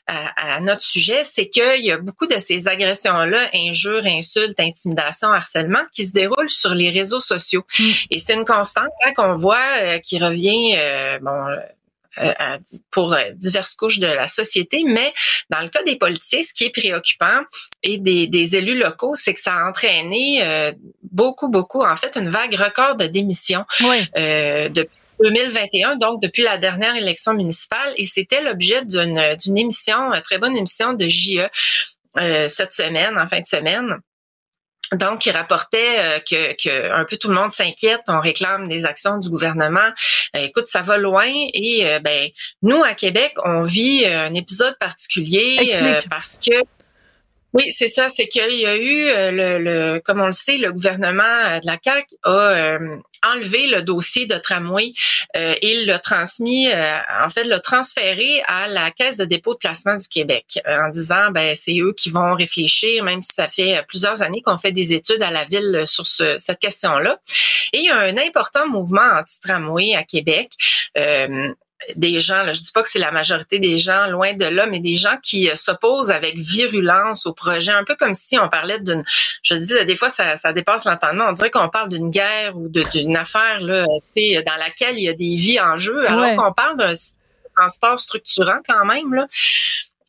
[0.07, 5.83] à, notre sujet, c'est qu'il y a beaucoup de ces agressions-là, injures, insultes, intimidations, harcèlement,
[5.93, 7.65] qui se déroulent sur les réseaux sociaux.
[7.79, 7.91] Mm.
[8.11, 10.77] Et c'est une constante hein, qu'on voit qui revient,
[11.23, 11.47] bon
[12.19, 12.59] euh,
[12.91, 15.15] pour euh, diverses couches de la société, mais
[15.49, 17.41] dans le cas des politiciens, ce qui est préoccupant
[17.83, 20.73] et des, des élus locaux, c'est que ça a entraîné euh,
[21.11, 23.65] beaucoup, beaucoup, en fait, une vague record de démissions
[24.15, 24.89] depuis
[25.23, 30.39] 2021, donc depuis la dernière élection municipale, et c'était l'objet d'une, d'une émission, une très
[30.39, 31.49] bonne émission de JE
[32.49, 34.01] cette semaine, en fin de semaine
[34.93, 38.85] donc, il rapportait euh, que, que, un peu tout le monde s'inquiète, on réclame des
[38.85, 39.91] actions du gouvernement.
[40.37, 42.29] Euh, écoute, ça va loin et euh, ben
[42.63, 45.57] nous à Québec, on vit un épisode particulier
[46.11, 46.53] parce que
[47.53, 48.09] oui, c'est ça.
[48.09, 51.79] C'est qu'il y a eu le, le, comme on le sait, le gouvernement de la
[51.83, 52.79] CAQ a
[53.23, 54.93] enlevé le dossier de tramway
[55.37, 59.59] euh, et l'a transmis, euh, en fait, l'a transféré à la Caisse de dépôt de
[59.59, 63.85] placement du Québec en disant, ben c'est eux qui vont réfléchir, même si ça fait
[63.89, 67.19] plusieurs années qu'on fait des études à la ville sur cette question-là.
[67.73, 70.53] Et il y a un important mouvement anti-tramway à Québec.
[71.89, 74.45] Euh, des gens, là, je dis pas que c'est la majorité des gens, loin de
[74.45, 78.39] là, mais des gens qui euh, s'opposent avec virulence au projet, un peu comme si
[78.39, 79.05] on parlait d'une,
[79.43, 82.69] je dis, des fois ça, ça dépasse l'entendement, on dirait qu'on parle d'une guerre ou
[82.69, 86.77] d'une affaire là, dans laquelle il y a des vies en jeu, alors qu'on parle
[86.77, 86.93] d'un
[87.57, 89.27] transport structurant quand même là.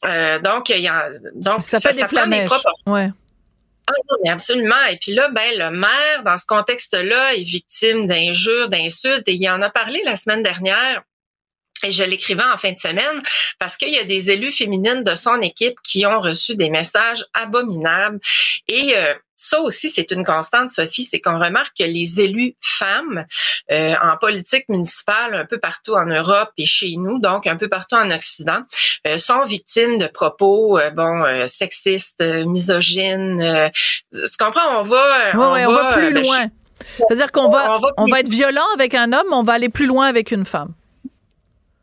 [0.06, 2.52] Euh, donc, il y a, donc ça, fait des flamèches.
[2.86, 3.10] Ouais.
[3.88, 4.86] Ah non, mais absolument.
[4.92, 9.28] Et puis là, ben, le maire, dans ce contexte-là, est victime d'injures, d'insultes.
[9.28, 11.04] Et il en a parlé la semaine dernière
[11.84, 13.22] et je l'écrivais en fin de semaine
[13.60, 17.26] parce qu'il y a des élus féminines de son équipe qui ont reçu des messages
[17.34, 18.20] abominables.
[18.68, 23.26] Et euh, ça aussi, c'est une constante, Sophie, c'est qu'on remarque que les élus femmes
[23.72, 27.68] euh, en politique municipale un peu partout en Europe et chez nous, donc un peu
[27.68, 28.62] partout en Occident,
[29.08, 33.72] euh, sont victimes de propos bon sexistes, misogynes.
[34.14, 34.80] tu comprends?
[34.80, 36.46] On va, on, on va, plus ben, loin.
[36.98, 39.88] C'est-à-dire qu'on va, on va être violent avec un homme, mais on va aller plus
[39.88, 40.74] loin avec une femme.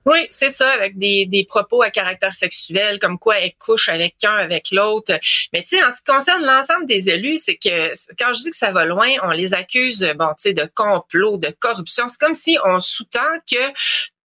[0.06, 4.16] Oui, c'est ça, avec des, des propos à caractère sexuel, comme quoi elle couche avec
[4.24, 5.12] un, avec l'autre.
[5.52, 8.50] Mais tu sais, en ce qui concerne l'ensemble des élus, c'est que quand je dis
[8.50, 12.08] que ça va loin, on les accuse, bon, tu sais, de complot, de corruption.
[12.08, 13.20] C'est comme si on sous-tend
[13.50, 13.72] que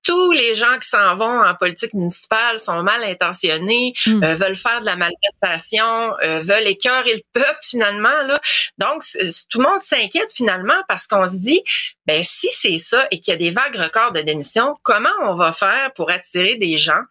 [0.06, 4.24] tous les gens qui s'en vont en politique municipale sont mal intentionnés, hmm.
[4.24, 8.22] euh, veulent faire de la malversation, euh, veulent écœurer le peuple finalement.
[8.28, 8.40] Là.
[8.78, 9.04] Donc,
[9.50, 11.62] tout le monde s'inquiète finalement parce qu'on se dit,
[12.06, 15.34] ben si c'est ça et qu'il y a des vagues records de démission, comment on
[15.34, 17.02] va faire pour attirer des gens?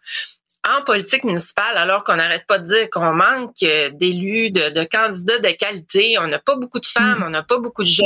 [0.67, 5.39] En politique municipale, alors qu'on n'arrête pas de dire qu'on manque euh, d'élus, de, candidats
[5.39, 7.23] de qualité, on n'a pas beaucoup de femmes, mm.
[7.23, 8.05] on n'a pas beaucoup de jeunes.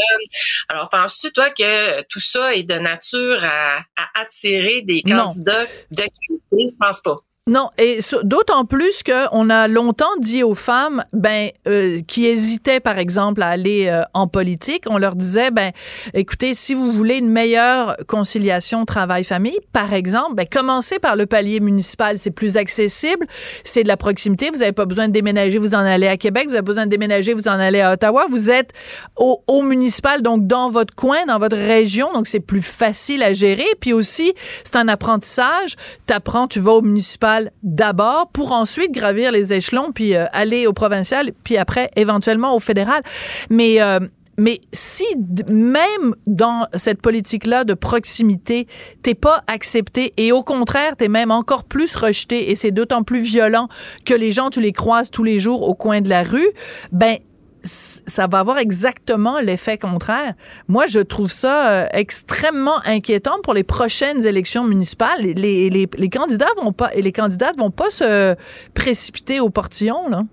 [0.68, 5.98] Alors, penses-tu, toi, que tout ça est de nature à, à attirer des candidats de
[5.98, 6.42] qualité?
[6.52, 7.16] Je pense pas.
[7.50, 13.00] Non, et d'autant plus qu'on a longtemps dit aux femmes, ben, euh, qui hésitaient, par
[13.00, 15.72] exemple, à aller euh, en politique, on leur disait, ben,
[16.14, 21.60] écoutez, si vous voulez une meilleure conciliation travail-famille, par exemple, ben, commencez par le palier
[21.60, 23.26] municipal, c'est plus accessible,
[23.64, 26.50] c'est de la proximité, vous n'avez pas besoin de déménager, vous en allez à Québec,
[26.50, 28.74] vous avez besoin de déménager, vous en allez à Ottawa, vous êtes
[29.16, 33.34] au, au municipal, donc dans votre coin, dans votre région, donc c'est plus facile à
[33.34, 39.32] gérer, puis aussi, c'est un apprentissage, t'apprends, tu vas au municipal, d'abord pour ensuite gravir
[39.32, 43.02] les échelons puis euh, aller au provincial puis après éventuellement au fédéral.
[43.50, 44.00] Mais euh,
[44.40, 45.04] mais si
[45.50, 48.68] même dans cette politique-là de proximité,
[49.04, 53.20] t'es pas accepté et au contraire, t'es même encore plus rejeté et c'est d'autant plus
[53.20, 53.68] violent
[54.06, 56.48] que les gens, tu les croises tous les jours au coin de la rue,
[56.94, 57.18] ben
[57.64, 60.34] ça va avoir exactement l'effet contraire.
[60.68, 65.22] Moi, je trouve ça euh, extrêmement inquiétant pour les prochaines élections municipales.
[65.22, 68.36] Les, les, les, candidats vont pas et les candidates vont pas se
[68.74, 70.24] précipiter au portillon, là.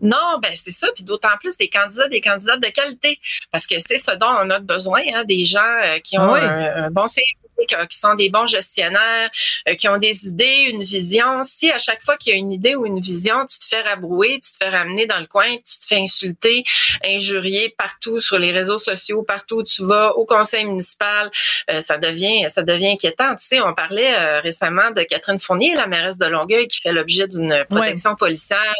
[0.00, 3.18] Non, ben c'est ça, puis d'autant plus des candidats, des candidates de qualité,
[3.50, 6.84] parce que c'est ce dont on a besoin, hein, des gens euh, qui ont ah
[6.84, 7.34] un, bon service
[7.66, 9.30] qui sont des bons gestionnaires,
[9.68, 11.42] euh, qui ont des idées, une vision.
[11.44, 13.80] Si à chaque fois qu'il y a une idée ou une vision, tu te fais
[13.80, 16.64] rabrouer, tu te fais ramener dans le coin, tu te fais insulter,
[17.04, 21.30] injurier partout sur les réseaux sociaux, partout où tu vas, au conseil municipal,
[21.70, 23.34] euh, ça devient ça devient inquiétant.
[23.36, 26.92] Tu sais, on parlait euh, récemment de Catherine Fournier, la mairesse de Longueuil, qui fait
[26.92, 28.74] l'objet d'une protection policière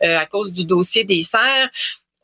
[0.00, 1.70] à cause du dossier des serres.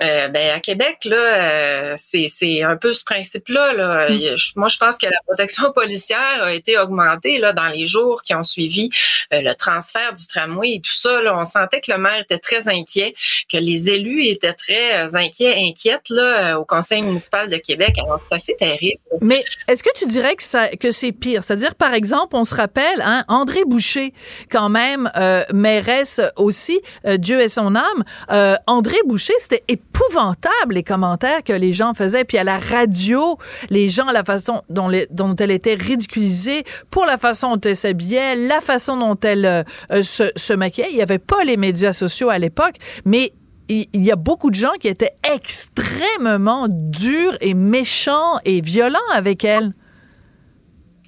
[0.00, 3.74] Euh, ben à Québec là, euh, c'est c'est un peu ce principe-là.
[3.74, 4.10] Là.
[4.10, 4.36] Mm.
[4.54, 8.32] moi, je pense que la protection policière a été augmentée là dans les jours qui
[8.32, 8.90] ont suivi
[9.32, 11.20] euh, le transfert du tramway et tout ça.
[11.20, 13.14] Là, on sentait que le maire était très inquiet,
[13.52, 17.96] que les élus étaient très inquiets, inquiètes là au Conseil municipal de Québec.
[17.98, 19.00] Alors c'est assez terrible.
[19.20, 21.42] Mais est-ce que tu dirais que ça que c'est pire?
[21.42, 24.12] C'est-à-dire, par exemple, on se rappelle, hein, André Boucher,
[24.50, 25.10] quand même
[25.52, 28.58] mairesse aussi, Dieu est son âme.
[28.66, 32.24] André Boucher, c'était épouvantable les commentaires que les gens faisaient.
[32.24, 33.38] Puis à la radio,
[33.70, 38.60] les gens, la façon dont, elle était ridiculisée, pour la façon dont elle s'habillait, la
[38.60, 39.62] façon dont elle euh,
[39.92, 40.88] euh, se, se maquillait.
[40.90, 43.32] Il n'y avait pas les médias sociaux à l'époque, mais
[43.68, 49.44] il y a beaucoup de gens qui étaient extrêmement durs et méchants et violents avec
[49.44, 49.74] elle.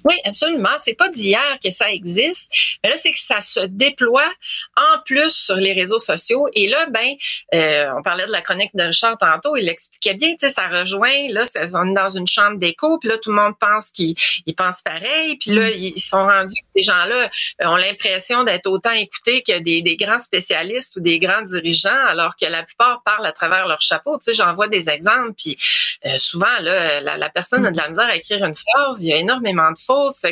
[0.03, 0.77] Oui, absolument.
[0.79, 2.51] C'est pas d'hier que ça existe,
[2.83, 4.29] mais là c'est que ça se déploie
[4.75, 6.47] en plus sur les réseaux sociaux.
[6.53, 7.15] Et là, ben,
[7.53, 9.55] euh, on parlait de la chronique de Richard tantôt.
[9.55, 11.27] Il expliquait bien, tu sais, ça rejoint.
[11.29, 11.43] Là,
[11.73, 14.15] on est dans une chambre d'écho, puis là tout le monde pense qu'ils
[14.55, 15.37] pensent pareil.
[15.37, 15.73] Puis là, mm.
[15.73, 16.55] ils sont rendus.
[16.75, 17.29] Ces gens-là
[17.63, 22.35] ont l'impression d'être autant écoutés que des, des, grands spécialistes ou des grands dirigeants, alors
[22.35, 24.17] que la plupart parlent à travers leur chapeau.
[24.17, 25.33] Tu sais, j'en vois des exemples.
[25.37, 25.57] Puis
[26.05, 29.03] euh, souvent, là, la, la personne a de la misère à écrire une phrase.
[29.03, 29.77] Il y a énormément de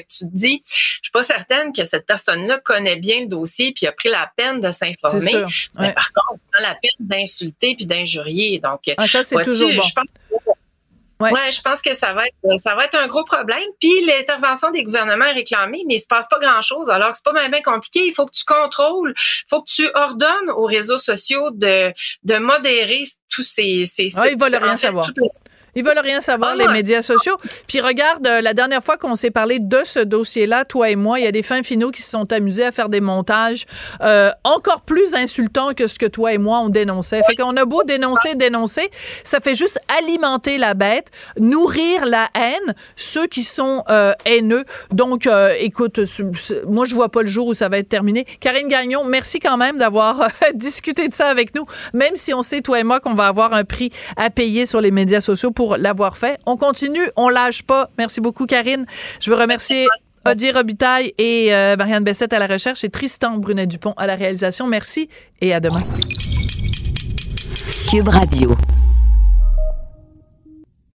[0.02, 3.74] que tu te dis, je suis pas certaine que cette personne-là connaît bien le dossier
[3.74, 5.46] puis a pris la peine de s'informer.
[5.80, 8.60] Mais par contre, on la peine d'insulter puis d'injurier.
[8.60, 9.82] Donc, ah, ça, c'est toujours bon.
[9.82, 10.08] Je pense
[11.22, 11.52] Ouais.
[11.52, 13.64] je pense que ça va être ça va être un gros problème.
[13.82, 16.90] Puis l'intervention des gouvernements est réclamée, mais il se passe pas grand chose.
[16.90, 18.06] Alors c'est pas bien compliqué.
[18.06, 21.92] Il faut que tu contrôles, il faut que tu ordonnes aux réseaux sociaux de
[22.24, 24.18] de modérer tous ces ces.
[24.18, 25.12] Ah, ils veulent rien savoir.
[25.80, 27.38] Ils veulent rien savoir, les médias sociaux.
[27.66, 31.20] Puis regarde, euh, la dernière fois qu'on s'est parlé de ce dossier-là, toi et moi,
[31.20, 33.66] il y a des fins finaux qui se sont amusés à faire des montages
[34.02, 37.22] euh, encore plus insultants que ce que toi et moi on dénonçait.
[37.26, 38.90] Fait qu'on a beau dénoncer, dénoncer,
[39.24, 44.66] ça fait juste alimenter la bête, nourrir la haine, ceux qui sont euh, haineux.
[44.92, 46.02] Donc, euh, écoute,
[46.68, 48.26] moi je vois pas le jour où ça va être terminé.
[48.42, 52.60] Karine Gagnon, merci quand même d'avoir discuté de ça avec nous, même si on sait
[52.60, 55.69] toi et moi qu'on va avoir un prix à payer sur les médias sociaux pour
[55.78, 56.40] l'avoir fait.
[56.46, 57.90] On continue, on lâche pas.
[57.98, 58.86] Merci beaucoup, Karine.
[59.22, 59.88] Je veux remercier
[60.26, 64.68] Odile Robitaille et euh, Marianne Bessette à la recherche et Tristan Brunet-Dupont à la réalisation.
[64.68, 65.10] Merci
[65.42, 65.84] et à demain.
[67.90, 68.56] Cube Radio.